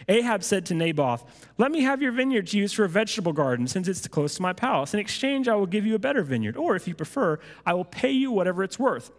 Ahab 0.08 0.42
said 0.42 0.66
to 0.66 0.74
Naboth, 0.74 1.24
Let 1.56 1.70
me 1.70 1.82
have 1.82 2.02
your 2.02 2.12
vineyard 2.12 2.48
to 2.48 2.58
use 2.58 2.72
for 2.72 2.84
a 2.84 2.88
vegetable 2.88 3.32
garden, 3.32 3.66
since 3.66 3.88
it's 3.88 4.06
close 4.06 4.34
to 4.36 4.42
my 4.42 4.52
palace. 4.52 4.94
In 4.94 5.00
exchange, 5.00 5.48
I 5.48 5.54
will 5.54 5.66
give 5.66 5.86
you 5.86 5.94
a 5.94 5.98
better 5.98 6.22
vineyard, 6.22 6.56
or 6.56 6.76
if 6.76 6.86
you 6.86 6.94
prefer, 6.94 7.38
I 7.64 7.74
will 7.74 7.84
pay 7.84 8.10
you 8.10 8.30
whatever 8.30 8.62
it's 8.62 8.78
worth. 8.78 9.10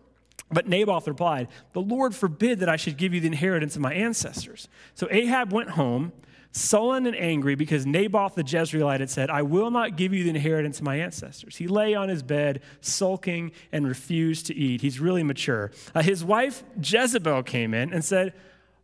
But 0.51 0.67
Naboth 0.67 1.07
replied, 1.07 1.47
The 1.73 1.81
Lord 1.81 2.15
forbid 2.15 2.59
that 2.59 2.69
I 2.69 2.75
should 2.75 2.97
give 2.97 3.13
you 3.13 3.19
the 3.19 3.27
inheritance 3.27 3.75
of 3.75 3.81
my 3.81 3.93
ancestors. 3.93 4.67
So 4.95 5.07
Ahab 5.11 5.53
went 5.53 5.71
home, 5.71 6.11
sullen 6.51 7.05
and 7.05 7.15
angry, 7.15 7.55
because 7.55 7.85
Naboth 7.85 8.35
the 8.35 8.43
Jezreelite 8.43 8.99
had 8.99 9.09
said, 9.11 9.29
I 9.29 9.43
will 9.43 9.69
not 9.69 9.95
give 9.95 10.13
you 10.13 10.23
the 10.23 10.31
inheritance 10.31 10.79
of 10.79 10.85
my 10.85 10.95
ancestors. 10.95 11.57
He 11.57 11.67
lay 11.67 11.93
on 11.93 12.09
his 12.09 12.23
bed, 12.23 12.61
sulking, 12.81 13.51
and 13.71 13.87
refused 13.87 14.47
to 14.47 14.55
eat. 14.55 14.81
He's 14.81 14.99
really 14.99 15.23
mature. 15.23 15.71
Uh, 15.93 16.01
his 16.01 16.25
wife 16.25 16.63
Jezebel 16.81 17.43
came 17.43 17.73
in 17.73 17.93
and 17.93 18.03
said, 18.03 18.33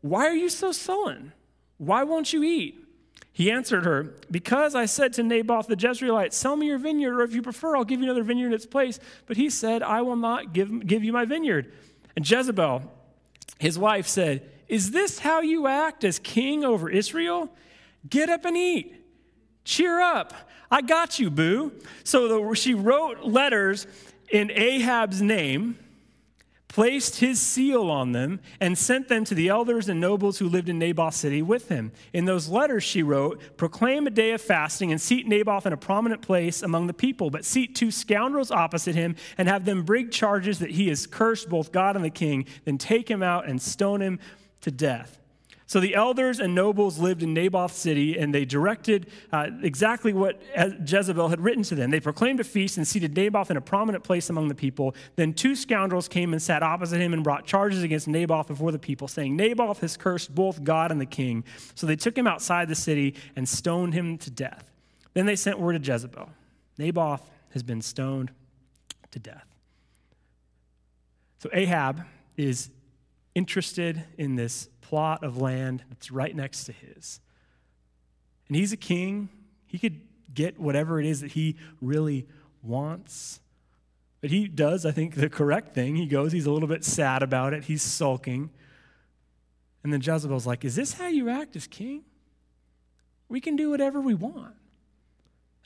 Why 0.01 0.27
are 0.27 0.35
you 0.35 0.49
so 0.49 0.71
sullen? 0.71 1.33
Why 1.77 2.03
won't 2.03 2.31
you 2.31 2.43
eat? 2.43 2.84
He 3.35 3.51
answered 3.51 3.83
her, 3.83 4.15
Because 4.31 4.75
I 4.75 4.85
said 4.85 5.11
to 5.13 5.23
Naboth 5.23 5.67
the 5.67 5.75
Jezreelite, 5.75 6.31
Sell 6.31 6.55
me 6.55 6.67
your 6.67 6.77
vineyard, 6.77 7.19
or 7.19 7.23
if 7.23 7.33
you 7.35 7.41
prefer, 7.41 7.75
I'll 7.75 7.83
give 7.83 7.99
you 7.99 8.05
another 8.05 8.23
vineyard 8.23 8.47
in 8.47 8.53
its 8.53 8.65
place. 8.65 8.97
But 9.25 9.35
he 9.35 9.49
said, 9.49 9.83
I 9.83 10.03
will 10.03 10.15
not 10.15 10.53
give, 10.53 10.87
give 10.87 11.03
you 11.03 11.11
my 11.11 11.25
vineyard. 11.25 11.73
And 12.15 12.27
Jezebel, 12.27 12.89
his 13.59 13.77
wife, 13.77 14.07
said, 14.07 14.49
Is 14.69 14.91
this 14.91 15.19
how 15.19 15.41
you 15.41 15.67
act 15.67 16.05
as 16.05 16.17
king 16.17 16.63
over 16.63 16.89
Israel? 16.89 17.49
Get 18.09 18.29
up 18.29 18.45
and 18.45 18.55
eat. 18.55 19.03
Cheer 19.65 19.99
up. 19.99 20.33
I 20.71 20.81
got 20.81 21.19
you, 21.19 21.29
boo. 21.29 21.73
So 22.05 22.29
the, 22.29 22.55
she 22.55 22.73
wrote 22.73 23.25
letters 23.25 23.85
in 24.31 24.49
Ahab's 24.49 25.21
name 25.21 25.77
placed 26.75 27.21
his 27.21 27.39
seal 27.39 27.89
on 27.89 28.11
them, 28.11 28.37
and 28.59 28.77
sent 28.77 29.07
them 29.07 29.23
to 29.23 29.33
the 29.33 29.47
elders 29.47 29.87
and 29.87 30.01
nobles 30.01 30.39
who 30.39 30.49
lived 30.49 30.67
in 30.67 30.77
Naboth's 30.77 31.15
city 31.15 31.41
with 31.41 31.69
him. 31.69 31.89
In 32.11 32.25
those 32.25 32.49
letters, 32.49 32.83
she 32.83 33.01
wrote, 33.01 33.39
Proclaim 33.55 34.07
a 34.07 34.09
day 34.09 34.31
of 34.31 34.41
fasting 34.41 34.91
and 34.91 34.99
seat 34.99 35.25
Naboth 35.25 35.65
in 35.65 35.71
a 35.71 35.77
prominent 35.77 36.21
place 36.21 36.61
among 36.61 36.87
the 36.87 36.93
people, 36.93 37.29
but 37.29 37.45
seat 37.45 37.75
two 37.75 37.91
scoundrels 37.91 38.51
opposite 38.51 38.93
him 38.93 39.15
and 39.37 39.47
have 39.47 39.63
them 39.63 39.83
bring 39.83 40.09
charges 40.09 40.59
that 40.59 40.71
he 40.71 40.89
has 40.89 41.07
cursed 41.07 41.47
both 41.47 41.71
God 41.71 41.95
and 41.95 42.03
the 42.03 42.09
king. 42.09 42.45
Then 42.65 42.77
take 42.77 43.09
him 43.09 43.23
out 43.23 43.47
and 43.47 43.61
stone 43.61 44.01
him 44.01 44.19
to 44.59 44.69
death. 44.69 45.21
So 45.67 45.79
the 45.79 45.95
elders 45.95 46.39
and 46.39 46.53
nobles 46.53 46.99
lived 46.99 47.23
in 47.23 47.33
Naboth's 47.33 47.77
city, 47.77 48.19
and 48.19 48.33
they 48.33 48.45
directed 48.45 49.07
uh, 49.31 49.47
exactly 49.63 50.13
what 50.13 50.39
Jezebel 50.85 51.29
had 51.29 51.41
written 51.41 51.63
to 51.63 51.75
them. 51.75 51.89
They 51.89 51.99
proclaimed 51.99 52.39
a 52.39 52.43
feast 52.43 52.77
and 52.77 52.87
seated 52.87 53.15
Naboth 53.15 53.49
in 53.49 53.57
a 53.57 53.61
prominent 53.61 54.03
place 54.03 54.29
among 54.29 54.47
the 54.47 54.55
people. 54.55 54.93
Then 55.15 55.33
two 55.33 55.55
scoundrels 55.55 56.07
came 56.07 56.33
and 56.33 56.41
sat 56.41 56.61
opposite 56.61 57.01
him 57.01 57.13
and 57.13 57.23
brought 57.23 57.45
charges 57.45 57.81
against 57.81 58.07
Naboth 58.07 58.47
before 58.47 58.71
the 58.71 58.77
people, 58.77 59.07
saying, 59.07 59.35
Naboth 59.35 59.79
has 59.79 59.97
cursed 59.97 60.35
both 60.35 60.63
God 60.63 60.91
and 60.91 61.01
the 61.01 61.05
king. 61.05 61.43
So 61.73 61.87
they 61.87 61.95
took 61.95 62.15
him 62.15 62.27
outside 62.27 62.67
the 62.67 62.75
city 62.75 63.15
and 63.35 63.49
stoned 63.49 63.95
him 63.95 64.19
to 64.19 64.29
death. 64.29 64.69
Then 65.15 65.25
they 65.25 65.35
sent 65.35 65.59
word 65.59 65.83
to 65.83 65.91
Jezebel 65.91 66.29
Naboth 66.77 67.27
has 67.53 67.63
been 67.63 67.81
stoned 67.81 68.31
to 69.11 69.19
death. 69.19 69.45
So 71.39 71.49
Ahab 71.53 72.03
is 72.37 72.69
interested 73.35 74.03
in 74.17 74.35
this 74.35 74.69
plot 74.81 75.23
of 75.23 75.37
land 75.37 75.83
that's 75.89 76.09
right 76.09 76.35
next 76.35 76.63
to 76.65 76.71
his. 76.71 77.19
And 78.47 78.55
he's 78.55 78.71
a 78.71 78.77
king. 78.77 79.29
He 79.67 79.77
could 79.77 80.01
get 80.33 80.59
whatever 80.59 80.99
it 80.99 81.05
is 81.05 81.21
that 81.21 81.33
he 81.33 81.57
really 81.81 82.27
wants. 82.63 83.39
But 84.21 84.31
he 84.31 84.47
does, 84.47 84.85
I 84.85 84.91
think, 84.91 85.15
the 85.15 85.29
correct 85.29 85.75
thing. 85.75 85.95
He 85.95 86.07
goes, 86.07 86.31
he's 86.31 86.45
a 86.45 86.51
little 86.51 86.69
bit 86.69 86.83
sad 86.83 87.21
about 87.21 87.53
it, 87.53 87.65
he's 87.65 87.81
sulking. 87.81 88.49
And 89.83 89.93
then 89.93 90.01
Jezebel's 90.01 90.47
like, 90.47 90.65
Is 90.65 90.75
this 90.75 90.93
how 90.93 91.07
you 91.07 91.29
act 91.29 91.55
as 91.55 91.67
king? 91.67 92.03
We 93.29 93.39
can 93.39 93.55
do 93.55 93.69
whatever 93.69 94.01
we 94.01 94.15
want. 94.15 94.55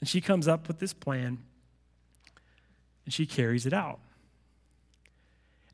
And 0.00 0.08
she 0.08 0.20
comes 0.20 0.48
up 0.48 0.68
with 0.68 0.78
this 0.78 0.92
plan 0.92 1.38
and 3.04 3.14
she 3.14 3.26
carries 3.26 3.66
it 3.66 3.72
out. 3.72 4.00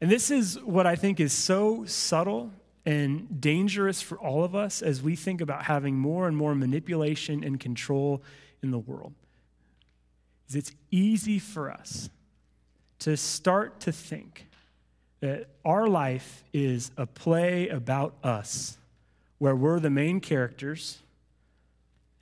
And 0.01 0.11
this 0.11 0.31
is 0.31 0.61
what 0.63 0.87
I 0.87 0.95
think 0.95 1.21
is 1.21 1.33
so 1.33 1.85
subtle 1.87 2.53
and 2.85 3.41
dangerous 3.41 4.01
for 4.01 4.17
all 4.19 4.45
of 4.45 4.55
us 4.55 4.83
as 4.83 5.03
we 5.03 5.17
think 5.17 5.41
about 5.41 5.65
having 5.65 5.97
more 5.97 6.29
and 6.29 6.37
more 6.37 6.55
manipulation 6.55 7.43
and 7.43 7.59
control 7.59 8.23
in 8.63 8.71
the 8.71 8.79
world. 8.79 9.13
Is 10.49 10.55
it's 10.55 10.73
easy 10.91 11.39
for 11.39 11.71
us 11.71 12.09
to 13.01 13.17
start 13.17 13.81
to 13.81 13.93
think 13.93 14.47
that 15.21 15.49
our 15.65 15.89
life 15.89 16.45
is 16.53 16.91
a 16.97 17.07
play 17.07 17.69
about 17.69 18.15
us 18.23 18.79
where 19.39 19.57
we're 19.57 19.81
the 19.81 19.91
main 19.91 20.21
characters 20.21 20.99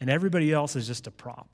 and 0.00 0.08
everybody 0.08 0.52
else 0.52 0.76
is 0.76 0.86
just 0.86 1.06
a 1.06 1.10
prop. 1.10 1.48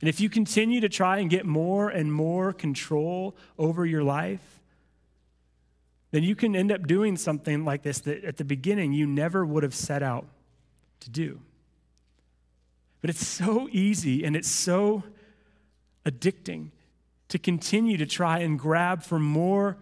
And 0.00 0.08
if 0.08 0.20
you 0.20 0.28
continue 0.28 0.80
to 0.80 0.88
try 0.88 1.18
and 1.18 1.28
get 1.28 1.44
more 1.44 1.88
and 1.88 2.12
more 2.12 2.52
control 2.52 3.36
over 3.58 3.84
your 3.84 4.04
life, 4.04 4.60
then 6.10 6.22
you 6.22 6.34
can 6.34 6.54
end 6.54 6.72
up 6.72 6.86
doing 6.86 7.16
something 7.16 7.64
like 7.64 7.82
this 7.82 8.00
that 8.00 8.24
at 8.24 8.36
the 8.36 8.44
beginning 8.44 8.92
you 8.92 9.06
never 9.06 9.44
would 9.44 9.62
have 9.62 9.74
set 9.74 10.02
out 10.02 10.26
to 11.00 11.10
do. 11.10 11.40
But 13.00 13.10
it's 13.10 13.26
so 13.26 13.68
easy 13.70 14.24
and 14.24 14.34
it's 14.34 14.48
so 14.48 15.02
addicting 16.04 16.70
to 17.28 17.38
continue 17.38 17.96
to 17.98 18.06
try 18.06 18.38
and 18.38 18.58
grab 18.58 19.02
for 19.02 19.18
more 19.18 19.76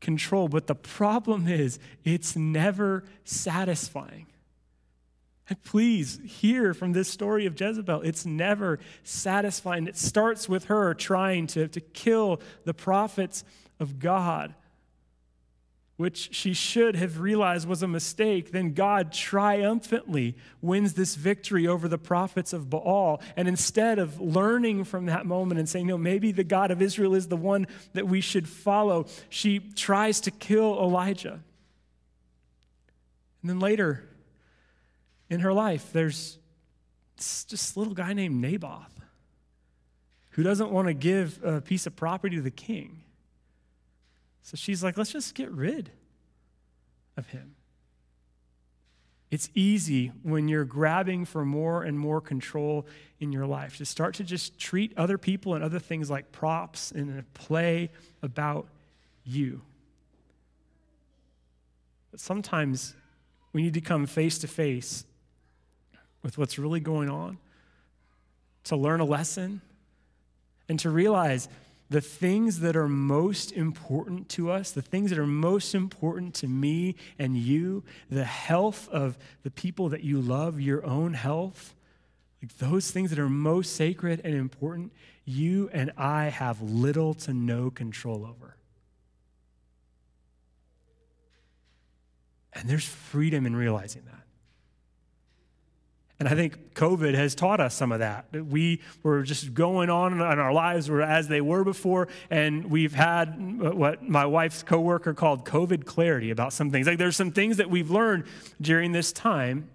control. 0.00 0.48
But 0.48 0.66
the 0.66 0.74
problem 0.74 1.46
is, 1.46 1.78
it's 2.04 2.34
never 2.36 3.04
satisfying. 3.24 4.26
Please 5.64 6.20
hear 6.24 6.74
from 6.74 6.92
this 6.92 7.08
story 7.08 7.46
of 7.46 7.58
Jezebel. 7.60 8.02
It's 8.02 8.26
never 8.26 8.78
satisfying. 9.02 9.86
It 9.86 9.96
starts 9.96 10.48
with 10.48 10.64
her 10.64 10.94
trying 10.94 11.46
to, 11.48 11.68
to 11.68 11.80
kill 11.80 12.40
the 12.64 12.74
prophets 12.74 13.44
of 13.80 13.98
God 13.98 14.54
which 16.02 16.34
she 16.34 16.52
should 16.52 16.96
have 16.96 17.20
realized 17.20 17.68
was 17.68 17.80
a 17.80 17.86
mistake, 17.86 18.50
then 18.50 18.72
God 18.72 19.12
triumphantly 19.12 20.36
wins 20.60 20.94
this 20.94 21.14
victory 21.14 21.68
over 21.68 21.86
the 21.86 21.96
prophets 21.96 22.52
of 22.52 22.68
Baal. 22.68 23.22
And 23.36 23.46
instead 23.46 24.00
of 24.00 24.20
learning 24.20 24.82
from 24.82 25.06
that 25.06 25.26
moment 25.26 25.60
and 25.60 25.68
saying, 25.68 25.86
no, 25.86 25.96
maybe 25.96 26.32
the 26.32 26.42
God 26.42 26.72
of 26.72 26.82
Israel 26.82 27.14
is 27.14 27.28
the 27.28 27.36
one 27.36 27.68
that 27.92 28.08
we 28.08 28.20
should 28.20 28.48
follow, 28.48 29.06
she 29.28 29.60
tries 29.60 30.20
to 30.22 30.32
kill 30.32 30.76
Elijah. 30.80 31.38
And 33.42 33.50
then 33.50 33.60
later 33.60 34.08
in 35.32 35.40
her 35.40 35.52
life, 35.54 35.94
there's 35.94 36.38
this 37.16 37.74
little 37.74 37.94
guy 37.94 38.12
named 38.12 38.38
Naboth 38.38 39.00
who 40.32 40.42
doesn't 40.42 40.70
want 40.70 40.88
to 40.88 40.94
give 40.94 41.42
a 41.42 41.62
piece 41.62 41.86
of 41.86 41.96
property 41.96 42.36
to 42.36 42.42
the 42.42 42.50
king. 42.50 43.02
So 44.42 44.56
she's 44.56 44.84
like, 44.84 44.98
let's 44.98 45.10
just 45.10 45.34
get 45.34 45.50
rid 45.50 45.90
of 47.16 47.28
him. 47.28 47.54
It's 49.30 49.48
easy 49.54 50.12
when 50.22 50.48
you're 50.48 50.66
grabbing 50.66 51.24
for 51.24 51.46
more 51.46 51.82
and 51.82 51.98
more 51.98 52.20
control 52.20 52.86
in 53.18 53.32
your 53.32 53.46
life 53.46 53.78
to 53.78 53.86
start 53.86 54.16
to 54.16 54.24
just 54.24 54.58
treat 54.58 54.92
other 54.98 55.16
people 55.16 55.54
and 55.54 55.64
other 55.64 55.78
things 55.78 56.10
like 56.10 56.30
props 56.30 56.90
and 56.90 57.18
a 57.18 57.22
play 57.32 57.90
about 58.22 58.68
you. 59.24 59.62
But 62.10 62.20
sometimes 62.20 62.94
we 63.54 63.62
need 63.62 63.72
to 63.72 63.80
come 63.80 64.04
face 64.04 64.36
to 64.40 64.46
face 64.46 65.06
with 66.22 66.38
what's 66.38 66.58
really 66.58 66.80
going 66.80 67.08
on 67.08 67.38
to 68.64 68.76
learn 68.76 69.00
a 69.00 69.04
lesson 69.04 69.60
and 70.68 70.78
to 70.80 70.90
realize 70.90 71.48
the 71.90 72.00
things 72.00 72.60
that 72.60 72.74
are 72.74 72.88
most 72.88 73.52
important 73.52 74.28
to 74.30 74.50
us, 74.50 74.70
the 74.70 74.82
things 74.82 75.10
that 75.10 75.18
are 75.18 75.26
most 75.26 75.74
important 75.74 76.34
to 76.34 76.48
me 76.48 76.96
and 77.18 77.36
you, 77.36 77.84
the 78.10 78.24
health 78.24 78.88
of 78.88 79.18
the 79.42 79.50
people 79.50 79.90
that 79.90 80.02
you 80.02 80.20
love, 80.20 80.60
your 80.60 80.84
own 80.86 81.12
health, 81.12 81.74
like 82.40 82.56
those 82.58 82.90
things 82.90 83.10
that 83.10 83.18
are 83.18 83.28
most 83.28 83.76
sacred 83.76 84.20
and 84.24 84.34
important, 84.34 84.92
you 85.24 85.70
and 85.72 85.92
I 85.96 86.24
have 86.24 86.60
little 86.62 87.14
to 87.14 87.34
no 87.34 87.70
control 87.70 88.24
over. 88.24 88.56
And 92.54 92.68
there's 92.68 92.86
freedom 92.86 93.46
in 93.46 93.54
realizing 93.54 94.02
that. 94.06 94.24
And 96.22 96.28
I 96.28 96.36
think 96.36 96.74
COVID 96.74 97.14
has 97.14 97.34
taught 97.34 97.58
us 97.58 97.74
some 97.74 97.90
of 97.90 97.98
that. 97.98 98.26
We 98.32 98.80
were 99.02 99.24
just 99.24 99.54
going 99.54 99.90
on 99.90 100.12
in 100.12 100.20
our 100.20 100.52
lives 100.52 100.88
were 100.88 101.02
as 101.02 101.26
they 101.26 101.40
were 101.40 101.64
before, 101.64 102.06
and 102.30 102.70
we've 102.70 102.94
had 102.94 103.30
uh, 103.30 103.72
what 103.72 104.08
my 104.08 104.24
wife's 104.24 104.62
coworker 104.62 105.14
called 105.14 105.44
COVID 105.44 105.84
clarity 105.84 106.30
about 106.30 106.52
some 106.52 106.70
things. 106.70 106.86
Like 106.86 106.98
there's 106.98 107.16
some 107.16 107.32
things 107.32 107.56
that 107.56 107.70
we've 107.70 107.90
learned 107.90 108.26
during 108.60 108.92
this 108.92 109.10
time 109.10 109.68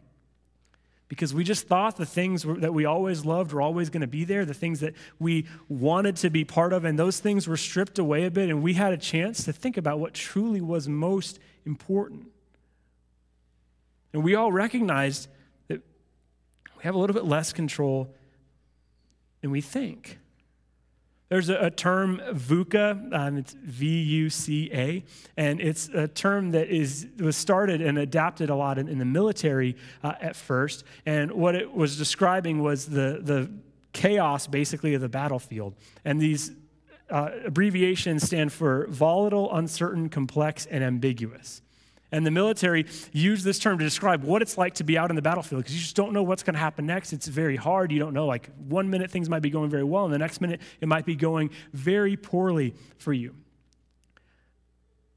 because 1.09 1.33
we 1.33 1.43
just 1.43 1.67
thought 1.67 1.97
the 1.97 2.05
things 2.05 2.43
that 2.43 2.73
we 2.73 2.85
always 2.85 3.25
loved 3.25 3.51
were 3.51 3.61
always 3.61 3.89
going 3.89 3.99
to 3.99 4.07
be 4.07 4.23
there, 4.23 4.45
the 4.45 4.53
things 4.53 4.79
that 4.79 4.93
we 5.19 5.47
wanted 5.67 6.15
to 6.15 6.29
be 6.29 6.45
part 6.45 6.71
of, 6.71 6.85
and 6.85 6.97
those 6.97 7.19
things 7.19 7.45
were 7.45 7.57
stripped 7.57 7.99
away 7.99 8.23
a 8.23 8.31
bit, 8.31 8.47
and 8.47 8.63
we 8.63 8.75
had 8.75 8.93
a 8.93 8.97
chance 8.97 9.43
to 9.43 9.51
think 9.51 9.75
about 9.75 9.99
what 9.99 10.13
truly 10.13 10.61
was 10.61 10.87
most 10.87 11.39
important. 11.65 12.27
And 14.13 14.23
we 14.23 14.33
all 14.33 14.53
recognized 14.53 15.27
we 16.77 16.83
have 16.83 16.95
a 16.95 16.97
little 16.97 17.13
bit 17.13 17.25
less 17.25 17.53
control 17.53 18.13
than 19.41 19.51
we 19.51 19.61
think. 19.61 20.19
There's 21.29 21.49
a, 21.49 21.65
a 21.65 21.71
term 21.71 22.21
VUCA, 22.31 23.13
um, 23.13 23.37
it's 23.37 23.53
V 23.53 24.01
U 24.01 24.29
C 24.29 24.69
A, 24.71 25.03
and 25.35 25.59
it's 25.59 25.89
a 25.89 26.07
term 26.07 26.51
that 26.51 26.69
is, 26.69 27.07
was 27.19 27.35
started 27.35 27.81
and 27.81 27.97
adapted 27.97 28.49
a 28.49 28.55
lot 28.55 28.77
in, 28.77 28.87
in 28.87 28.97
the 28.97 29.05
military 29.05 29.75
uh, 30.03 30.13
at 30.21 30.37
first. 30.37 30.85
And 31.05 31.31
what 31.31 31.55
it 31.55 31.73
was 31.73 31.97
describing 31.97 32.63
was 32.63 32.85
the, 32.85 33.19
the 33.21 33.51
chaos, 33.91 34.47
basically, 34.47 34.93
of 34.93 35.01
the 35.01 35.09
battlefield. 35.09 35.75
And 36.05 36.21
these 36.21 36.51
uh, 37.09 37.31
abbreviations 37.45 38.23
stand 38.23 38.53
for 38.53 38.87
volatile, 38.87 39.53
uncertain, 39.53 40.07
complex, 40.07 40.65
and 40.65 40.81
ambiguous. 40.83 41.61
And 42.11 42.25
the 42.25 42.31
military 42.31 42.85
use 43.11 43.43
this 43.43 43.59
term 43.59 43.77
to 43.79 43.83
describe 43.83 44.23
what 44.23 44.41
it's 44.41 44.57
like 44.57 44.75
to 44.75 44.85
be 44.85 44.97
out 44.97 45.09
in 45.09 45.15
the 45.17 45.21
battlefield 45.21 45.63
because 45.63 45.75
you 45.75 45.81
just 45.81 45.95
don't 45.95 46.13
know 46.13 46.23
what's 46.23 46.41
going 46.41 46.53
to 46.53 46.59
happen 46.59 46.85
next. 46.85 47.11
It's 47.11 47.27
very 47.27 47.57
hard. 47.57 47.91
You 47.91 47.99
don't 47.99 48.13
know. 48.13 48.25
Like 48.25 48.49
one 48.67 48.89
minute 48.89 49.11
things 49.11 49.29
might 49.29 49.41
be 49.41 49.49
going 49.49 49.69
very 49.69 49.83
well, 49.83 50.05
and 50.05 50.13
the 50.13 50.17
next 50.17 50.39
minute 50.39 50.61
it 50.79 50.87
might 50.87 51.05
be 51.05 51.15
going 51.15 51.49
very 51.73 52.15
poorly 52.15 52.73
for 52.97 53.11
you. 53.11 53.35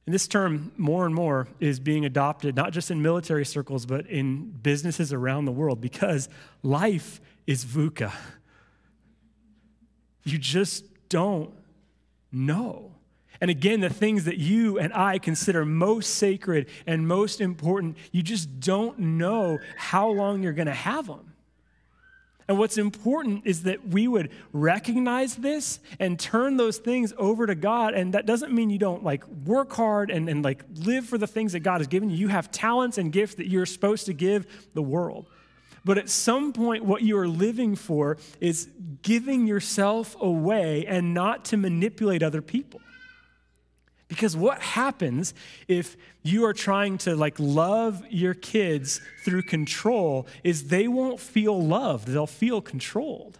And 0.07 0.15
this 0.15 0.27
term, 0.27 0.73
more 0.77 1.07
and 1.07 1.15
more, 1.15 1.47
is 1.61 1.79
being 1.79 2.05
adopted 2.05 2.57
not 2.57 2.73
just 2.73 2.91
in 2.91 3.01
military 3.01 3.45
circles, 3.45 3.87
but 3.87 4.07
in 4.07 4.51
businesses 4.51 5.13
around 5.13 5.45
the 5.45 5.53
world 5.53 5.81
because 5.81 6.29
life 6.65 7.21
is 7.47 7.65
VUCA. 7.65 8.13
You 10.25 10.39
just 10.39 10.85
don't 11.09 11.55
know. 12.33 12.93
And 13.41 13.51
again, 13.51 13.81
the 13.81 13.89
things 13.89 14.25
that 14.25 14.39
you 14.39 14.79
and 14.79 14.93
I 14.93 15.19
consider 15.19 15.65
most 15.65 16.17
sacred 16.17 16.69
and 16.87 17.09
most 17.09 17.41
important, 17.41 17.97
you 18.13 18.23
just 18.23 18.61
don't 18.61 18.99
know 18.99 19.59
how 19.77 20.11
long 20.11 20.43
you're 20.43 20.53
going 20.53 20.67
to 20.67 20.75
have 20.75 21.07
them. 21.07 21.31
And 22.51 22.59
what's 22.59 22.79
important 22.79 23.47
is 23.47 23.63
that 23.63 23.87
we 23.87 24.09
would 24.09 24.33
recognize 24.53 25.37
this 25.37 25.79
and 26.01 26.19
turn 26.19 26.57
those 26.57 26.79
things 26.79 27.13
over 27.17 27.47
to 27.47 27.55
God. 27.55 27.95
And 27.95 28.13
that 28.15 28.27
doesn't 28.27 28.53
mean 28.53 28.71
you 28.71 28.79
don't 28.79 29.05
like 29.05 29.25
work 29.47 29.73
hard 29.73 30.11
and, 30.11 30.29
and 30.29 30.45
like 30.45 30.65
live 30.75 31.07
for 31.07 31.17
the 31.17 31.29
things 31.29 31.53
that 31.53 31.61
God 31.61 31.79
has 31.79 31.87
given 31.87 32.11
you. 32.11 32.17
You 32.17 32.29
have 32.29 32.51
talents 32.51 32.99
and 32.99 33.13
gifts 33.13 33.37
that 33.37 33.47
you're 33.47 33.67
supposed 33.67 34.07
to 34.07 34.13
give 34.13 34.69
the 34.75 34.83
world. 34.83 35.29
But 35.85 35.97
at 35.97 36.09
some 36.09 36.53
point, 36.53 36.85
what 36.85 37.03
you 37.03 37.17
are 37.19 37.29
living 37.29 37.77
for 37.77 38.19
is 38.41 38.69
giving 39.03 39.47
yourself 39.47 40.17
away 40.21 40.85
and 40.87 41.15
not 41.15 41.45
to 41.47 41.57
manipulate 41.57 42.23
other 42.23 42.43
people. 42.43 42.81
Because 44.11 44.37
what 44.37 44.61
happens 44.61 45.35
if 45.69 45.97
you 46.25 46.45
are 46.45 46.53
trying 46.53 46.99
to 46.99 47.15
like 47.15 47.37
love 47.39 48.03
your 48.11 48.35
kids 48.35 49.01
through 49.25 49.43
control 49.43 50.27
is 50.43 50.67
they 50.67 50.89
won't 50.89 51.21
feel 51.21 51.65
loved, 51.65 52.09
they'll 52.09 52.27
feel 52.27 52.61
controlled. 52.61 53.39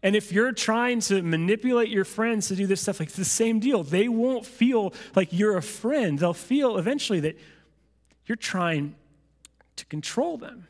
And 0.00 0.14
if 0.14 0.30
you're 0.30 0.52
trying 0.52 1.00
to 1.00 1.22
manipulate 1.22 1.88
your 1.88 2.04
friends 2.04 2.46
to 2.48 2.56
do 2.56 2.68
this 2.68 2.80
stuff, 2.80 3.00
like 3.00 3.08
it's 3.08 3.16
the 3.16 3.24
same 3.24 3.58
deal. 3.58 3.82
They 3.82 4.08
won't 4.08 4.46
feel 4.46 4.94
like 5.16 5.32
you're 5.32 5.56
a 5.56 5.62
friend. 5.62 6.16
They'll 6.16 6.32
feel 6.32 6.78
eventually 6.78 7.18
that 7.20 7.36
you're 8.26 8.36
trying 8.36 8.94
to 9.74 9.84
control 9.86 10.38
them. 10.38 10.68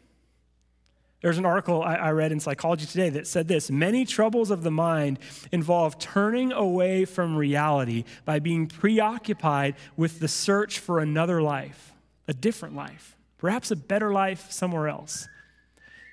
There's 1.23 1.39
an 1.39 1.45
article 1.45 1.83
I, 1.83 1.97
I 1.97 2.11
read 2.13 2.33
in 2.33 2.41
Psychology 2.41 2.87
Today 2.87 3.11
that 3.11 3.27
said 3.27 3.47
this 3.47 3.71
Many 3.71 4.05
troubles 4.05 4.51
of 4.51 4.63
the 4.63 4.71
mind 4.71 5.19
involve 5.53 5.99
turning 5.99 6.53
away 6.53 7.05
from 7.05 7.37
reality 7.37 8.05
by 8.25 8.39
being 8.39 8.67
preoccupied 8.67 9.75
with 9.97 10.21
the 10.21 10.29
search 10.29 10.79
for 10.79 10.99
another 10.99 11.43
life, 11.43 11.93
a 12.27 12.33
different 12.33 12.75
life, 12.75 13.17
perhaps 13.39 13.71
a 13.71 13.77
better 13.77 14.13
life 14.13 14.51
somewhere 14.51 14.89
else. 14.89 15.29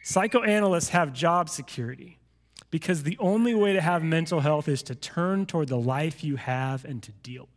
Psychoanalysts 0.03 0.89
have 0.89 1.13
job 1.13 1.49
security 1.49 2.17
because 2.69 3.03
the 3.03 3.17
only 3.19 3.55
way 3.55 3.73
to 3.73 3.81
have 3.81 4.03
mental 4.03 4.41
health 4.41 4.67
is 4.67 4.83
to 4.83 4.95
turn 4.95 5.45
toward 5.45 5.69
the 5.69 5.79
life 5.79 6.23
you 6.23 6.35
have 6.35 6.83
and 6.85 7.01
to 7.03 7.11
deal 7.23 7.47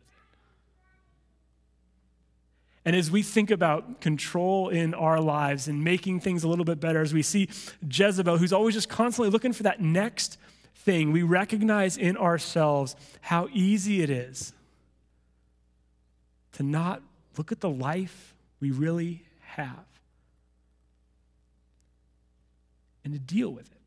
and 2.83 2.95
as 2.95 3.11
we 3.11 3.21
think 3.21 3.51
about 3.51 4.01
control 4.01 4.69
in 4.69 4.93
our 4.93 5.19
lives 5.21 5.67
and 5.67 5.83
making 5.83 6.19
things 6.19 6.43
a 6.43 6.47
little 6.47 6.65
bit 6.65 6.79
better, 6.79 7.01
as 7.01 7.13
we 7.13 7.21
see 7.21 7.47
Jezebel, 7.87 8.37
who's 8.37 8.53
always 8.53 8.73
just 8.73 8.89
constantly 8.89 9.29
looking 9.29 9.53
for 9.53 9.63
that 9.63 9.81
next 9.81 10.39
thing, 10.75 11.11
we 11.11 11.21
recognize 11.21 11.95
in 11.95 12.17
ourselves 12.17 12.95
how 13.21 13.47
easy 13.53 14.01
it 14.01 14.09
is 14.09 14.53
to 16.53 16.63
not 16.63 17.03
look 17.37 17.51
at 17.51 17.59
the 17.59 17.69
life 17.69 18.33
we 18.59 18.71
really 18.71 19.23
have 19.41 19.85
and 23.03 23.13
to 23.13 23.19
deal 23.19 23.49
with 23.49 23.71
it. 23.71 23.77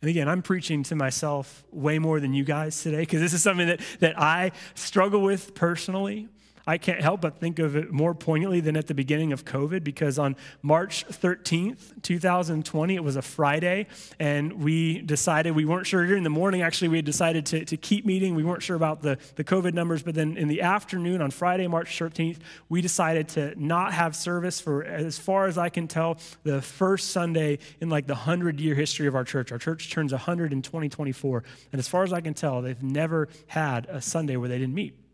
And 0.00 0.10
again, 0.10 0.28
I'm 0.28 0.42
preaching 0.42 0.82
to 0.84 0.96
myself 0.96 1.64
way 1.72 1.98
more 1.98 2.20
than 2.20 2.32
you 2.32 2.44
guys 2.44 2.82
today 2.82 3.00
because 3.00 3.20
this 3.20 3.32
is 3.32 3.42
something 3.42 3.66
that, 3.66 3.80
that 4.00 4.18
I 4.18 4.52
struggle 4.74 5.22
with 5.22 5.54
personally. 5.54 6.28
I 6.68 6.76
can't 6.76 7.00
help 7.00 7.22
but 7.22 7.40
think 7.40 7.58
of 7.60 7.76
it 7.76 7.90
more 7.92 8.14
poignantly 8.14 8.60
than 8.60 8.76
at 8.76 8.88
the 8.88 8.94
beginning 8.94 9.32
of 9.32 9.46
COVID 9.46 9.82
because 9.82 10.18
on 10.18 10.36
March 10.60 11.06
13th, 11.08 12.02
2020, 12.02 12.94
it 12.94 13.02
was 13.02 13.16
a 13.16 13.22
Friday, 13.22 13.86
and 14.20 14.52
we 14.62 15.00
decided 15.00 15.52
we 15.52 15.64
weren't 15.64 15.86
sure. 15.86 16.04
During 16.04 16.24
the 16.24 16.30
morning, 16.30 16.60
actually, 16.60 16.88
we 16.88 16.98
had 16.98 17.06
decided 17.06 17.46
to, 17.46 17.64
to 17.64 17.78
keep 17.78 18.04
meeting. 18.04 18.34
We 18.34 18.44
weren't 18.44 18.62
sure 18.62 18.76
about 18.76 19.00
the, 19.00 19.16
the 19.36 19.44
COVID 19.44 19.72
numbers, 19.72 20.02
but 20.02 20.14
then 20.14 20.36
in 20.36 20.48
the 20.48 20.60
afternoon 20.60 21.22
on 21.22 21.30
Friday, 21.30 21.66
March 21.68 21.98
13th, 21.98 22.36
we 22.68 22.82
decided 22.82 23.28
to 23.28 23.54
not 23.56 23.94
have 23.94 24.14
service 24.14 24.60
for, 24.60 24.84
as 24.84 25.18
far 25.18 25.46
as 25.46 25.56
I 25.56 25.70
can 25.70 25.88
tell, 25.88 26.18
the 26.42 26.60
first 26.60 27.12
Sunday 27.12 27.60
in 27.80 27.88
like 27.88 28.06
the 28.06 28.12
100 28.12 28.60
year 28.60 28.74
history 28.74 29.06
of 29.06 29.14
our 29.14 29.24
church. 29.24 29.52
Our 29.52 29.58
church 29.58 29.90
turns 29.90 30.12
100 30.12 30.52
in 30.52 30.60
2024, 30.60 31.44
and 31.72 31.78
as 31.78 31.88
far 31.88 32.04
as 32.04 32.12
I 32.12 32.20
can 32.20 32.34
tell, 32.34 32.60
they've 32.60 32.82
never 32.82 33.28
had 33.46 33.86
a 33.86 34.02
Sunday 34.02 34.36
where 34.36 34.50
they 34.50 34.58
didn't 34.58 34.74
meet. 34.74 35.07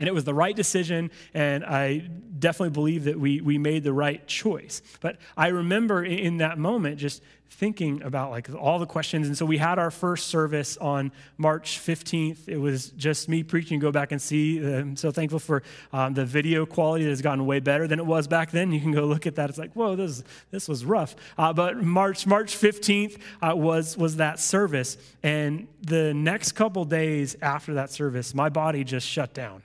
And 0.00 0.08
it 0.08 0.12
was 0.12 0.24
the 0.24 0.34
right 0.34 0.56
decision, 0.56 1.10
and 1.34 1.64
I 1.64 2.08
definitely 2.40 2.70
believe 2.70 3.04
that 3.04 3.20
we, 3.20 3.40
we 3.40 3.58
made 3.58 3.84
the 3.84 3.92
right 3.92 4.26
choice. 4.26 4.82
But 5.00 5.18
I 5.36 5.48
remember 5.48 6.02
in, 6.02 6.38
that 6.38 6.58
moment 6.58 6.96
just 6.96 7.22
thinking 7.50 8.02
about 8.02 8.30
like 8.30 8.48
all 8.54 8.78
the 8.78 8.86
questions. 8.86 9.26
And 9.26 9.36
so 9.36 9.44
we 9.44 9.58
had 9.58 9.78
our 9.78 9.90
first 9.90 10.28
service 10.28 10.76
on 10.78 11.12
March 11.36 11.78
15th. 11.78 12.48
It 12.48 12.56
was 12.56 12.90
just 12.90 13.28
me 13.28 13.42
preaching. 13.42 13.78
Go 13.78 13.92
back 13.92 14.12
and 14.12 14.22
see. 14.22 14.58
I'm 14.58 14.96
so 14.96 15.10
thankful 15.10 15.38
for 15.38 15.62
um, 15.92 16.14
the 16.14 16.24
video 16.24 16.64
quality 16.64 17.04
that 17.04 17.10
has 17.10 17.20
gotten 17.20 17.44
way 17.44 17.60
better 17.60 17.86
than 17.86 17.98
it 17.98 18.06
was 18.06 18.26
back 18.26 18.52
then. 18.52 18.72
You 18.72 18.80
can 18.80 18.92
go 18.92 19.04
look 19.04 19.26
at 19.26 19.34
that. 19.34 19.50
It's 19.50 19.58
like, 19.58 19.74
whoa, 19.74 19.96
this, 19.96 20.22
this 20.50 20.68
was 20.68 20.84
rough. 20.84 21.14
Uh, 21.36 21.52
but 21.52 21.82
March, 21.82 22.26
March 22.26 22.56
15th 22.56 23.18
uh, 23.42 23.54
was, 23.54 23.98
was 23.98 24.16
that 24.16 24.40
service. 24.40 24.96
And 25.22 25.68
the 25.82 26.14
next 26.14 26.52
couple 26.52 26.84
days 26.86 27.36
after 27.42 27.74
that 27.74 27.90
service, 27.90 28.32
my 28.32 28.48
body 28.48 28.84
just 28.84 29.06
shut 29.06 29.34
down. 29.34 29.62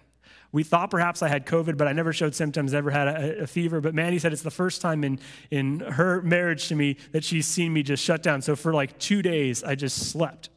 We 0.56 0.64
thought 0.64 0.90
perhaps 0.90 1.22
I 1.22 1.28
had 1.28 1.46
COVID, 1.46 1.76
but 1.76 1.86
I 1.86 1.92
never 1.92 2.14
showed 2.14 2.34
symptoms, 2.34 2.72
never 2.72 2.90
had 2.90 3.10
a, 3.10 3.42
a, 3.42 3.48
fever. 3.48 3.82
But 3.82 3.94
Mandy 3.94 4.20
said 4.20 4.32
it's 4.32 4.42
the 4.42 4.50
first 4.50 4.82
time 4.82 5.04
in, 5.04 5.20
in 5.52 5.82
her 5.82 6.22
marriage 6.22 6.70
to 6.70 6.76
me 6.76 6.96
that 7.12 7.26
she's 7.26 7.46
seen 7.46 7.74
me 7.74 7.84
just 7.84 8.02
shut 8.02 8.24
down. 8.24 8.42
So 8.42 8.56
for 8.56 8.74
like 8.74 8.98
two 8.98 9.22
days, 9.22 9.66
I 9.66 9.76
just 9.76 10.10
slept. 10.12 10.48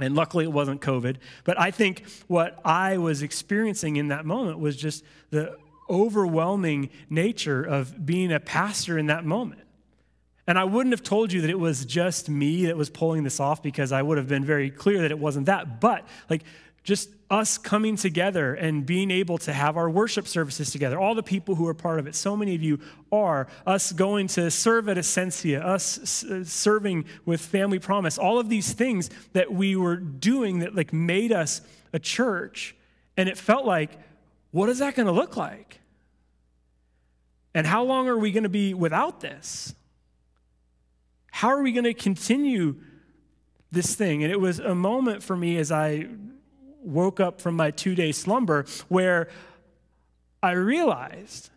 And 0.00 0.16
luckily, 0.16 0.42
it 0.44 0.50
wasn't 0.52 0.80
COVID. 0.80 1.18
But 1.44 1.60
I 1.60 1.70
think 1.70 2.04
what 2.26 2.58
I 2.64 2.98
was 2.98 3.22
experiencing 3.22 3.94
in 3.94 4.08
that 4.08 4.26
moment 4.26 4.58
was 4.58 4.76
just 4.76 5.04
the 5.30 5.56
overwhelming 5.88 6.90
nature 7.08 7.62
of 7.62 8.04
being 8.04 8.32
a 8.32 8.40
pastor 8.40 8.98
in 8.98 9.06
that 9.06 9.24
moment. 9.24 9.60
And 10.48 10.58
I 10.58 10.64
wouldn't 10.64 10.92
have 10.92 11.04
told 11.04 11.32
you 11.32 11.42
that 11.42 11.50
it 11.50 11.60
was 11.60 11.84
just 11.84 12.28
me 12.28 12.66
that 12.66 12.76
was 12.76 12.90
pulling 12.90 13.22
this 13.22 13.38
off 13.38 13.62
because 13.62 13.92
I 13.92 14.02
would 14.02 14.18
have 14.18 14.26
been 14.26 14.44
very 14.44 14.68
clear 14.68 15.02
that 15.02 15.12
it 15.12 15.18
wasn't 15.20 15.46
that. 15.46 15.80
But 15.80 16.08
like 16.28 16.42
just 16.82 17.10
us 17.30 17.56
coming 17.56 17.96
together 17.96 18.54
and 18.54 18.84
being 18.84 19.10
able 19.10 19.38
to 19.38 19.52
have 19.52 19.76
our 19.76 19.88
worship 19.88 20.26
services 20.28 20.70
together, 20.70 20.98
all 20.98 21.14
the 21.14 21.22
people 21.22 21.54
who 21.54 21.66
are 21.66 21.74
part 21.74 21.98
of 21.98 22.06
it, 22.06 22.14
so 22.14 22.36
many 22.36 22.54
of 22.54 22.62
you 22.62 22.78
are, 23.10 23.46
us 23.66 23.92
going 23.92 24.26
to 24.26 24.50
serve 24.50 24.88
at 24.88 24.98
Essentia, 24.98 25.64
us 25.64 26.24
uh, 26.24 26.44
serving 26.44 27.04
with 27.24 27.40
Family 27.40 27.78
Promise, 27.78 28.18
all 28.18 28.38
of 28.38 28.48
these 28.48 28.72
things 28.72 29.08
that 29.32 29.52
we 29.52 29.76
were 29.76 29.96
doing 29.96 30.58
that 30.58 30.74
like 30.74 30.92
made 30.92 31.32
us 31.32 31.62
a 31.92 31.98
church. 31.98 32.76
And 33.16 33.28
it 33.28 33.38
felt 33.38 33.64
like, 33.64 33.90
what 34.50 34.68
is 34.68 34.80
that 34.80 34.94
going 34.94 35.06
to 35.06 35.12
look 35.12 35.36
like? 35.36 35.80
And 37.54 37.66
how 37.66 37.84
long 37.84 38.08
are 38.08 38.18
we 38.18 38.32
going 38.32 38.42
to 38.42 38.48
be 38.48 38.74
without 38.74 39.20
this? 39.20 39.74
How 41.30 41.48
are 41.48 41.62
we 41.62 41.72
going 41.72 41.84
to 41.84 41.94
continue 41.94 42.76
this 43.70 43.94
thing? 43.94 44.22
And 44.22 44.30
it 44.32 44.40
was 44.40 44.58
a 44.58 44.74
moment 44.74 45.22
for 45.22 45.36
me 45.36 45.56
as 45.56 45.72
I 45.72 46.08
woke 46.82 47.20
up 47.20 47.40
from 47.40 47.56
my 47.56 47.70
two 47.70 47.94
day 47.94 48.12
slumber 48.12 48.66
where 48.88 49.28
I 50.42 50.52
realized 50.52 51.50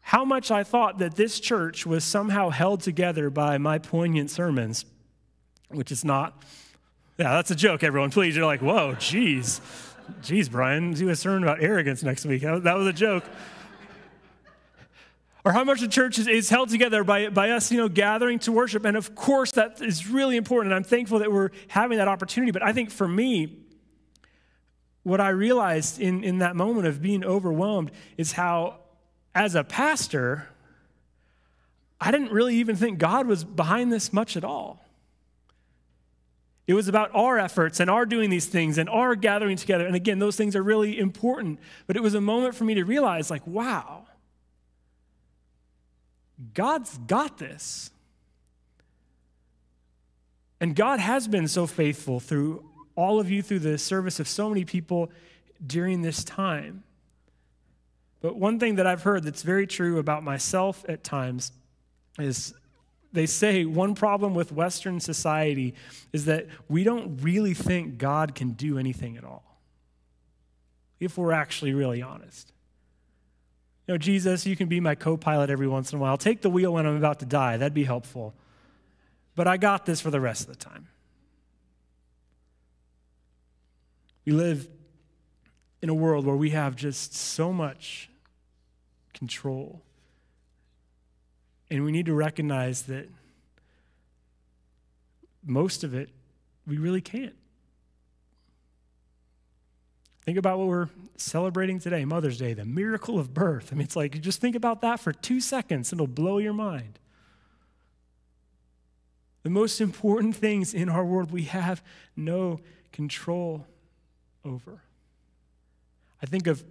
how 0.00 0.24
much 0.24 0.50
I 0.50 0.64
thought 0.64 0.98
that 0.98 1.14
this 1.14 1.38
church 1.38 1.86
was 1.86 2.02
somehow 2.02 2.50
held 2.50 2.80
together 2.80 3.30
by 3.30 3.58
my 3.58 3.78
poignant 3.78 4.30
sermons, 4.30 4.84
which 5.68 5.92
is 5.92 6.04
not. 6.04 6.42
Yeah, 7.16 7.34
that's 7.34 7.52
a 7.52 7.54
joke, 7.54 7.84
everyone. 7.84 8.10
Please, 8.10 8.34
you're 8.34 8.46
like, 8.46 8.60
whoa, 8.60 8.96
geez. 8.98 9.60
Geez, 10.22 10.48
Brian, 10.48 10.94
do 10.94 11.08
a 11.10 11.14
sermon 11.16 11.44
about 11.44 11.62
arrogance 11.62 12.02
next 12.02 12.24
week. 12.24 12.42
That 12.42 12.76
was 12.76 12.88
a 12.88 12.92
joke. 12.92 13.22
or 15.44 15.52
how 15.52 15.62
much 15.62 15.80
the 15.80 15.86
church 15.86 16.18
is, 16.18 16.26
is, 16.26 16.50
held 16.50 16.70
together 16.70 17.04
by, 17.04 17.28
by 17.28 17.50
us, 17.50 17.70
you 17.70 17.78
know, 17.78 17.88
gathering 17.88 18.40
to 18.40 18.52
worship. 18.52 18.84
And 18.84 18.96
of 18.96 19.14
course, 19.14 19.52
that 19.52 19.80
is 19.80 20.08
really 20.08 20.36
important. 20.36 20.72
And 20.72 20.76
I'm 20.76 20.88
thankful 20.88 21.20
that 21.20 21.30
we're 21.30 21.50
having 21.68 21.98
that 21.98 22.08
opportunity. 22.08 22.50
But 22.50 22.64
I 22.64 22.72
think 22.72 22.90
for 22.90 23.06
me, 23.06 23.58
what 25.10 25.20
I 25.20 25.30
realized 25.30 26.00
in, 26.00 26.22
in 26.22 26.38
that 26.38 26.54
moment 26.54 26.86
of 26.86 27.02
being 27.02 27.24
overwhelmed 27.24 27.90
is 28.16 28.32
how, 28.32 28.76
as 29.34 29.56
a 29.56 29.64
pastor, 29.64 30.48
I 32.00 32.12
didn't 32.12 32.30
really 32.30 32.54
even 32.56 32.76
think 32.76 32.98
God 32.98 33.26
was 33.26 33.42
behind 33.42 33.92
this 33.92 34.12
much 34.12 34.36
at 34.36 34.44
all. 34.44 34.84
It 36.68 36.74
was 36.74 36.86
about 36.86 37.10
our 37.12 37.40
efforts 37.40 37.80
and 37.80 37.90
our 37.90 38.06
doing 38.06 38.30
these 38.30 38.46
things 38.46 38.78
and 38.78 38.88
our 38.88 39.16
gathering 39.16 39.56
together. 39.56 39.84
And 39.84 39.96
again, 39.96 40.20
those 40.20 40.36
things 40.36 40.54
are 40.54 40.62
really 40.62 40.96
important. 40.96 41.58
But 41.88 41.96
it 41.96 42.02
was 42.02 42.14
a 42.14 42.20
moment 42.20 42.54
for 42.54 42.62
me 42.62 42.74
to 42.74 42.84
realize, 42.84 43.28
like, 43.28 43.44
wow, 43.44 44.04
God's 46.54 46.96
got 46.98 47.38
this. 47.38 47.90
And 50.60 50.76
God 50.76 51.00
has 51.00 51.26
been 51.26 51.48
so 51.48 51.66
faithful 51.66 52.20
through 52.20 52.69
all 53.00 53.18
of 53.18 53.30
you 53.30 53.42
through 53.42 53.60
the 53.60 53.78
service 53.78 54.20
of 54.20 54.28
so 54.28 54.48
many 54.48 54.64
people 54.64 55.10
during 55.66 56.02
this 56.02 56.22
time. 56.22 56.82
But 58.20 58.36
one 58.36 58.60
thing 58.60 58.76
that 58.76 58.86
I've 58.86 59.02
heard 59.02 59.24
that's 59.24 59.42
very 59.42 59.66
true 59.66 59.98
about 59.98 60.22
myself 60.22 60.84
at 60.88 61.02
times 61.02 61.52
is 62.18 62.52
they 63.12 63.26
say 63.26 63.64
one 63.64 63.94
problem 63.94 64.34
with 64.34 64.52
Western 64.52 65.00
society 65.00 65.74
is 66.12 66.26
that 66.26 66.46
we 66.68 66.84
don't 66.84 67.16
really 67.22 67.54
think 67.54 67.98
God 67.98 68.34
can 68.34 68.50
do 68.50 68.78
anything 68.78 69.16
at 69.16 69.24
all, 69.24 69.58
if 71.00 71.16
we're 71.16 71.32
actually 71.32 71.72
really 71.72 72.02
honest. 72.02 72.52
You 73.86 73.94
know, 73.94 73.98
Jesus, 73.98 74.46
you 74.46 74.56
can 74.56 74.68
be 74.68 74.78
my 74.78 74.94
co 74.94 75.16
pilot 75.16 75.50
every 75.50 75.66
once 75.66 75.92
in 75.92 75.98
a 75.98 76.00
while. 76.02 76.16
Take 76.18 76.42
the 76.42 76.50
wheel 76.50 76.74
when 76.74 76.86
I'm 76.86 76.96
about 76.96 77.20
to 77.20 77.26
die. 77.26 77.56
That'd 77.56 77.74
be 77.74 77.84
helpful. 77.84 78.34
But 79.34 79.48
I 79.48 79.56
got 79.56 79.86
this 79.86 80.00
for 80.00 80.10
the 80.10 80.20
rest 80.20 80.42
of 80.42 80.48
the 80.48 80.64
time. 80.64 80.88
We 84.30 84.36
live 84.36 84.68
in 85.82 85.88
a 85.88 85.94
world 85.94 86.24
where 86.24 86.36
we 86.36 86.50
have 86.50 86.76
just 86.76 87.16
so 87.16 87.52
much 87.52 88.08
control. 89.12 89.82
And 91.68 91.82
we 91.82 91.90
need 91.90 92.06
to 92.06 92.14
recognize 92.14 92.82
that 92.82 93.08
most 95.44 95.82
of 95.82 95.94
it 95.94 96.10
we 96.64 96.78
really 96.78 97.00
can't. 97.00 97.34
Think 100.24 100.38
about 100.38 100.60
what 100.60 100.68
we're 100.68 100.90
celebrating 101.16 101.80
today, 101.80 102.04
Mother's 102.04 102.38
Day, 102.38 102.54
the 102.54 102.64
miracle 102.64 103.18
of 103.18 103.34
birth. 103.34 103.70
I 103.72 103.74
mean, 103.74 103.82
it's 103.82 103.96
like, 103.96 104.20
just 104.20 104.40
think 104.40 104.54
about 104.54 104.80
that 104.82 105.00
for 105.00 105.12
two 105.12 105.40
seconds, 105.40 105.92
it'll 105.92 106.06
blow 106.06 106.38
your 106.38 106.52
mind. 106.52 107.00
The 109.42 109.50
most 109.50 109.80
important 109.80 110.36
things 110.36 110.72
in 110.72 110.88
our 110.88 111.04
world, 111.04 111.32
we 111.32 111.42
have 111.46 111.82
no 112.14 112.60
control 112.92 113.66
over. 114.44 114.82
I 116.22 116.26
think 116.26 116.46
of 116.46 116.62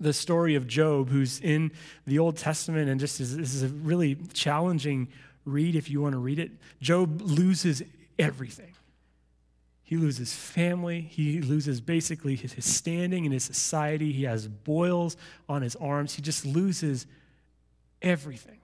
the 0.00 0.12
story 0.12 0.56
of 0.56 0.66
Job, 0.66 1.08
who's 1.08 1.40
in 1.40 1.70
the 2.06 2.18
Old 2.18 2.36
Testament, 2.36 2.88
and 2.88 3.00
just 3.00 3.20
is, 3.20 3.36
this 3.36 3.54
is 3.54 3.62
a 3.62 3.68
really 3.68 4.16
challenging 4.34 5.08
read 5.44 5.76
if 5.76 5.88
you 5.88 6.00
want 6.00 6.12
to 6.12 6.18
read 6.18 6.38
it. 6.38 6.50
Job 6.80 7.20
loses 7.22 7.82
everything. 8.18 8.74
He 9.82 9.96
loses 9.96 10.34
family. 10.34 11.02
He 11.02 11.40
loses 11.40 11.80
basically 11.80 12.34
his, 12.34 12.54
his 12.54 12.64
standing 12.64 13.24
in 13.24 13.32
his 13.32 13.44
society. 13.44 14.12
He 14.12 14.24
has 14.24 14.48
boils 14.48 15.16
on 15.48 15.62
his 15.62 15.76
arms. 15.76 16.14
He 16.14 16.22
just 16.22 16.46
loses 16.46 17.06
everything. 18.00 18.58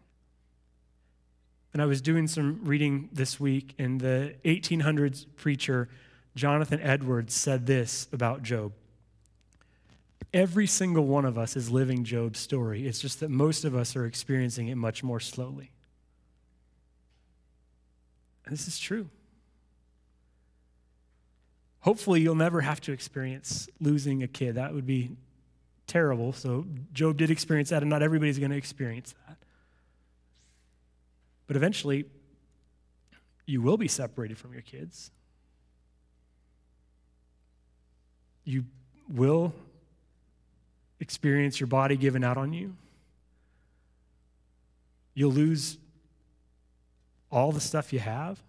And 1.73 1.83
I 1.83 1.87
was 1.87 2.01
doing 2.01 2.27
some 2.27 2.64
reading 2.64 3.11
this 3.12 3.38
week, 3.38 3.75
and 3.79 4.01
the 4.01 4.35
1800s 4.44 5.27
preacher 5.37 5.88
Jonathan 6.35 6.81
Edwards 6.81 7.35
said 7.35 7.67
this 7.67 8.09
about 8.12 8.43
Job. 8.43 8.73
Every 10.33 10.67
single 10.67 11.07
one 11.07 11.25
of 11.25 11.38
us 11.38 11.57
is 11.57 11.71
living 11.71 12.05
Job's 12.05 12.38
story. 12.38 12.87
It's 12.87 13.01
just 13.01 13.21
that 13.21 13.31
most 13.31 13.64
of 13.64 13.75
us 13.75 13.97
are 13.97 14.05
experiencing 14.05 14.69
it 14.69 14.75
much 14.75 15.03
more 15.03 15.21
slowly. 15.21 15.73
And 18.45 18.53
this 18.53 18.69
is 18.69 18.79
true. 18.79 19.09
Hopefully, 21.81 22.21
you'll 22.21 22.35
never 22.35 22.61
have 22.61 22.81
to 22.83 22.93
experience 22.93 23.69
losing 23.81 24.23
a 24.23 24.29
kid. 24.29 24.57
That 24.57 24.75
would 24.75 24.87
be 24.87 25.12
terrible. 25.87 26.33
So, 26.33 26.67
Job 26.93 27.17
did 27.17 27.31
experience 27.31 27.71
that, 27.71 27.83
and 27.83 27.91
not 27.91 28.03
everybody's 28.03 28.38
going 28.38 28.51
to 28.51 28.57
experience 28.57 29.14
that. 29.27 29.38
But 31.47 31.57
eventually, 31.57 32.05
you 33.47 33.62
will 33.62 33.79
be 33.79 33.88
separated 33.88 34.37
from 34.37 34.53
your 34.53 34.62
kids. 34.62 35.11
You 38.49 38.65
will 39.13 39.53
experience 41.01 41.61
your 41.61 41.67
body 41.67 41.99
given 41.99 42.25
out 42.25 42.39
on 42.39 42.55
you. 42.55 42.75
You'll 45.13 45.33
lose 45.33 45.77
all 47.31 47.53
the 47.53 47.61
stuff 47.61 47.93
you 47.93 47.99
have. 47.99 48.43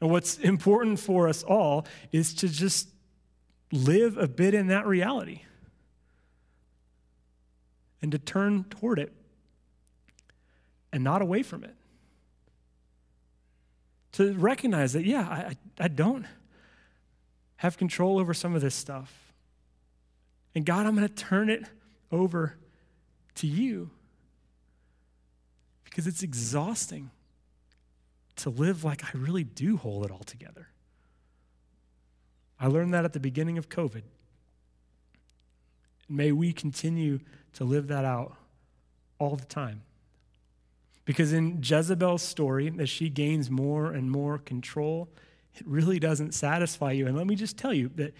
And 0.00 0.10
what's 0.10 0.38
important 0.38 1.00
for 1.00 1.28
us 1.28 1.42
all 1.42 1.86
is 2.12 2.32
to 2.36 2.48
just 2.48 2.88
live 3.70 4.16
a 4.16 4.26
bit 4.26 4.54
in 4.54 4.68
that 4.68 4.86
reality 4.86 5.42
and 8.00 8.10
to 8.12 8.18
turn 8.18 8.64
toward 8.64 8.98
it 8.98 9.12
and 10.94 11.04
not 11.04 11.20
away 11.20 11.42
from 11.42 11.62
it. 11.62 11.74
To 14.12 14.32
recognize 14.32 14.94
that, 14.94 15.04
yeah, 15.04 15.28
I, 15.28 15.56
I 15.78 15.88
don't 15.88 16.24
have 17.62 17.78
control 17.78 18.18
over 18.18 18.34
some 18.34 18.56
of 18.56 18.60
this 18.60 18.74
stuff. 18.74 19.32
And 20.52 20.66
God, 20.66 20.84
I'm 20.84 20.96
going 20.96 21.06
to 21.06 21.14
turn 21.14 21.48
it 21.48 21.62
over 22.10 22.56
to 23.36 23.46
you 23.46 23.90
because 25.84 26.08
it's 26.08 26.24
exhausting 26.24 27.12
to 28.34 28.50
live 28.50 28.82
like 28.82 29.04
I 29.04 29.10
really 29.16 29.44
do 29.44 29.76
hold 29.76 30.04
it 30.04 30.10
all 30.10 30.24
together. 30.24 30.70
I 32.58 32.66
learned 32.66 32.94
that 32.94 33.04
at 33.04 33.12
the 33.12 33.20
beginning 33.20 33.58
of 33.58 33.68
COVID. 33.68 34.02
May 36.08 36.32
we 36.32 36.52
continue 36.52 37.20
to 37.52 37.62
live 37.62 37.86
that 37.86 38.04
out 38.04 38.34
all 39.20 39.36
the 39.36 39.44
time. 39.44 39.82
Because 41.04 41.32
in 41.32 41.62
Jezebel's 41.62 42.22
story, 42.22 42.72
as 42.80 42.90
she 42.90 43.08
gains 43.08 43.48
more 43.52 43.92
and 43.92 44.10
more 44.10 44.38
control, 44.38 45.08
it 45.56 45.66
really 45.66 45.98
doesn't 45.98 46.34
satisfy 46.34 46.92
you. 46.92 47.06
And 47.06 47.16
let 47.16 47.26
me 47.26 47.34
just 47.34 47.56
tell 47.56 47.74
you 47.74 47.90
that 47.96 48.14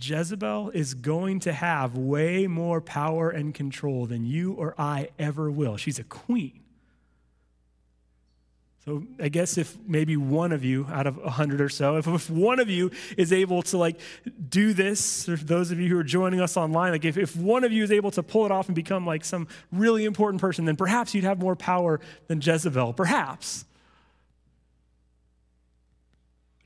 Jezebel 0.00 0.70
is 0.70 0.94
going 0.94 1.40
to 1.40 1.52
have 1.52 1.96
way 1.96 2.46
more 2.46 2.80
power 2.80 3.30
and 3.30 3.54
control 3.54 4.06
than 4.06 4.24
you 4.24 4.52
or 4.52 4.74
I 4.78 5.10
ever 5.18 5.50
will. 5.50 5.76
She's 5.76 5.98
a 5.98 6.04
queen. 6.04 6.60
So 8.84 9.04
I 9.20 9.28
guess 9.28 9.58
if 9.58 9.76
maybe 9.86 10.16
one 10.16 10.50
of 10.50 10.64
you 10.64 10.88
out 10.90 11.06
of 11.06 11.16
a 11.18 11.30
hundred 11.30 11.60
or 11.60 11.68
so, 11.68 11.98
if, 11.98 12.08
if 12.08 12.28
one 12.28 12.58
of 12.58 12.68
you 12.68 12.90
is 13.16 13.32
able 13.32 13.62
to 13.64 13.78
like 13.78 14.00
do 14.48 14.72
this, 14.72 15.28
or 15.28 15.36
those 15.36 15.70
of 15.70 15.78
you 15.78 15.88
who 15.88 15.96
are 15.98 16.04
joining 16.04 16.40
us 16.40 16.56
online, 16.56 16.90
like 16.90 17.04
if, 17.04 17.16
if 17.16 17.36
one 17.36 17.62
of 17.62 17.70
you 17.70 17.84
is 17.84 17.92
able 17.92 18.10
to 18.10 18.24
pull 18.24 18.44
it 18.44 18.50
off 18.50 18.66
and 18.66 18.74
become 18.74 19.06
like 19.06 19.24
some 19.24 19.46
really 19.70 20.04
important 20.04 20.40
person, 20.40 20.64
then 20.64 20.74
perhaps 20.74 21.14
you'd 21.14 21.22
have 21.22 21.38
more 21.38 21.54
power 21.54 22.00
than 22.26 22.40
Jezebel. 22.40 22.92
Perhaps. 22.94 23.66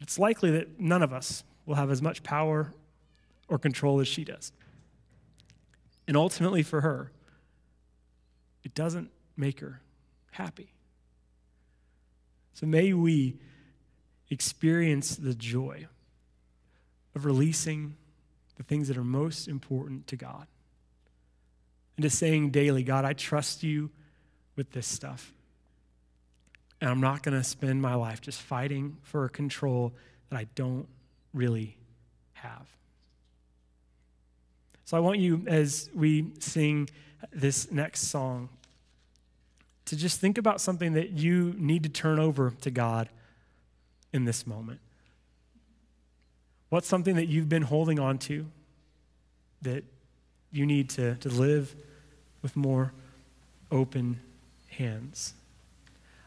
It's 0.00 0.18
likely 0.18 0.50
that 0.52 0.78
none 0.80 1.02
of 1.02 1.12
us 1.12 1.44
will 1.64 1.74
have 1.74 1.90
as 1.90 2.02
much 2.02 2.22
power 2.22 2.72
or 3.48 3.58
control 3.58 4.00
as 4.00 4.08
she 4.08 4.24
does. 4.24 4.52
And 6.06 6.16
ultimately 6.16 6.62
for 6.62 6.80
her, 6.82 7.10
it 8.62 8.74
doesn't 8.74 9.10
make 9.36 9.60
her 9.60 9.80
happy. 10.32 10.72
So 12.54 12.66
may 12.66 12.92
we 12.92 13.36
experience 14.30 15.16
the 15.16 15.34
joy 15.34 15.86
of 17.14 17.24
releasing 17.24 17.96
the 18.56 18.62
things 18.62 18.88
that 18.88 18.96
are 18.96 19.04
most 19.04 19.48
important 19.48 20.06
to 20.08 20.16
God. 20.16 20.46
And 21.96 22.02
to 22.02 22.10
saying 22.10 22.50
daily, 22.50 22.82
God, 22.82 23.04
I 23.04 23.12
trust 23.12 23.62
you 23.62 23.90
with 24.54 24.72
this 24.72 24.86
stuff. 24.86 25.32
And 26.80 26.90
I'm 26.90 27.00
not 27.00 27.22
going 27.22 27.36
to 27.36 27.44
spend 27.44 27.80
my 27.80 27.94
life 27.94 28.20
just 28.20 28.42
fighting 28.42 28.98
for 29.02 29.24
a 29.24 29.28
control 29.28 29.92
that 30.30 30.36
I 30.36 30.46
don't 30.54 30.86
really 31.32 31.76
have. 32.34 32.68
So 34.84 34.96
I 34.96 35.00
want 35.00 35.18
you, 35.18 35.42
as 35.46 35.90
we 35.94 36.32
sing 36.38 36.88
this 37.32 37.72
next 37.72 38.02
song, 38.02 38.48
to 39.86 39.96
just 39.96 40.20
think 40.20 40.38
about 40.38 40.60
something 40.60 40.92
that 40.94 41.10
you 41.10 41.54
need 41.56 41.82
to 41.84 41.88
turn 41.88 42.18
over 42.18 42.52
to 42.60 42.70
God 42.70 43.08
in 44.12 44.24
this 44.24 44.46
moment. 44.46 44.80
What's 46.68 46.88
something 46.88 47.16
that 47.16 47.26
you've 47.26 47.48
been 47.48 47.62
holding 47.62 47.98
on 47.98 48.18
to 48.18 48.46
that 49.62 49.84
you 50.52 50.66
need 50.66 50.90
to, 50.90 51.14
to 51.16 51.28
live 51.28 51.74
with 52.42 52.56
more 52.56 52.92
open 53.70 54.20
hands? 54.68 55.34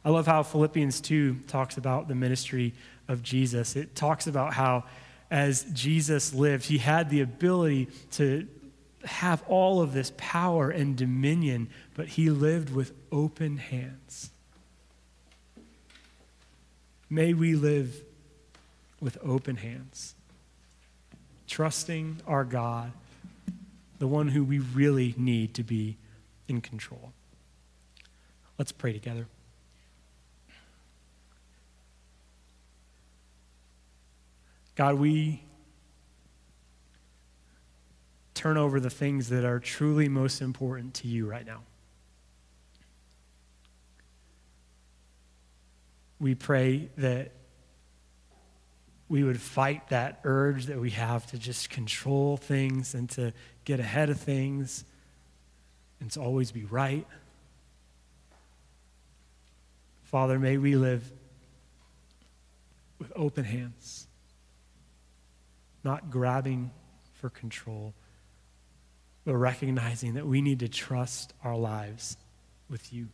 I 0.04 0.10
love 0.10 0.26
how 0.26 0.44
Philippians 0.44 1.02
2 1.02 1.42
talks 1.48 1.78
about 1.78 2.08
the 2.08 2.16
ministry 2.16 2.74
of 3.08 3.22
Jesus. 3.22 3.76
It 3.76 3.96
talks 3.96 4.28
about 4.28 4.54
how, 4.54 4.86
as 5.30 5.64
Jesus 5.74 6.34
lived, 6.34 6.66
he 6.66 6.78
had 6.78 7.10
the 7.10 7.22
ability 7.22 7.90
to 8.12 8.48
have 9.04 9.44
all 9.48 9.82
of 9.82 9.94
this 9.94 10.12
power 10.18 10.70
and 10.70 10.96
dominion, 10.96 11.70
but 11.96 12.08
he 12.08 12.30
lived 12.30 12.74
with 12.74 12.94
open 13.12 13.58
hands. 13.58 14.30
May 17.10 17.34
we 17.34 17.56
live 17.56 18.04
with 19.02 19.18
open 19.24 19.56
hands, 19.56 20.16
trusting 21.48 22.18
our 22.28 22.44
God, 22.44 22.92
the 23.98 24.08
one 24.08 24.28
who 24.30 24.44
we 24.44 24.60
really 24.60 25.16
need 25.18 25.54
to 25.56 25.64
be 25.64 25.98
in 26.48 26.62
control. 26.62 27.12
Let's 28.58 28.72
pray 28.72 28.94
together. 28.94 29.28
God, 34.80 34.96
we 34.96 35.44
turn 38.34 38.56
over 38.56 38.80
the 38.80 38.90
things 38.90 39.28
that 39.28 39.44
are 39.44 39.60
truly 39.60 40.08
most 40.08 40.40
important 40.40 40.94
to 40.94 41.08
you 41.10 41.30
right 41.30 41.46
now. 41.46 41.64
We 46.18 46.34
pray 46.34 46.88
that 46.96 47.32
we 49.10 49.22
would 49.26 49.42
fight 49.42 49.90
that 49.90 50.22
urge 50.24 50.68
that 50.68 50.80
we 50.80 50.92
have 50.92 51.28
to 51.32 51.38
just 51.38 51.70
control 51.70 52.38
things 52.38 52.94
and 52.94 53.10
to 53.10 53.34
get 53.66 53.82
ahead 53.82 54.10
of 54.10 54.18
things 54.18 54.86
and 56.00 56.10
to 56.12 56.22
always 56.22 56.54
be 56.54 56.64
right. 56.64 57.06
Father, 60.06 60.40
may 60.40 60.56
we 60.58 60.78
live 60.78 61.04
with 62.98 63.12
open 63.14 63.44
hands, 63.44 64.08
not 65.84 66.10
grabbing 66.10 66.72
for 67.14 67.30
control 67.30 67.94
but 69.26 69.36
recognizing 69.36 70.16
that 70.16 70.26
we 70.26 70.42
need 70.42 70.60
to 70.60 70.68
trust 70.68 71.34
our 71.44 71.56
lives 71.56 72.18
with 72.68 72.92
you. 72.92 73.10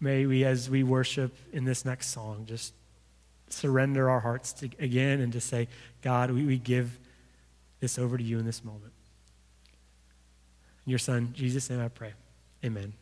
May 0.00 0.26
we, 0.26 0.44
as 0.44 0.68
we 0.68 0.82
worship 0.82 1.34
in 1.52 1.64
this 1.64 1.86
next 1.86 2.08
song, 2.08 2.44
just 2.44 2.74
surrender 3.48 4.10
our 4.10 4.20
hearts 4.20 4.52
to, 4.54 4.68
again 4.78 5.20
and 5.20 5.32
to 5.32 5.40
say, 5.40 5.68
God, 6.02 6.30
we, 6.30 6.44
we 6.44 6.58
give 6.58 6.98
this 7.80 7.98
over 7.98 8.18
to 8.18 8.22
you 8.22 8.38
in 8.38 8.44
this 8.44 8.62
moment. 8.62 8.92
Your 10.84 10.98
Son, 10.98 11.30
Jesus' 11.32 11.70
name 11.70 11.80
I 11.80 11.88
pray. 11.88 12.12
Amen. 12.64 12.92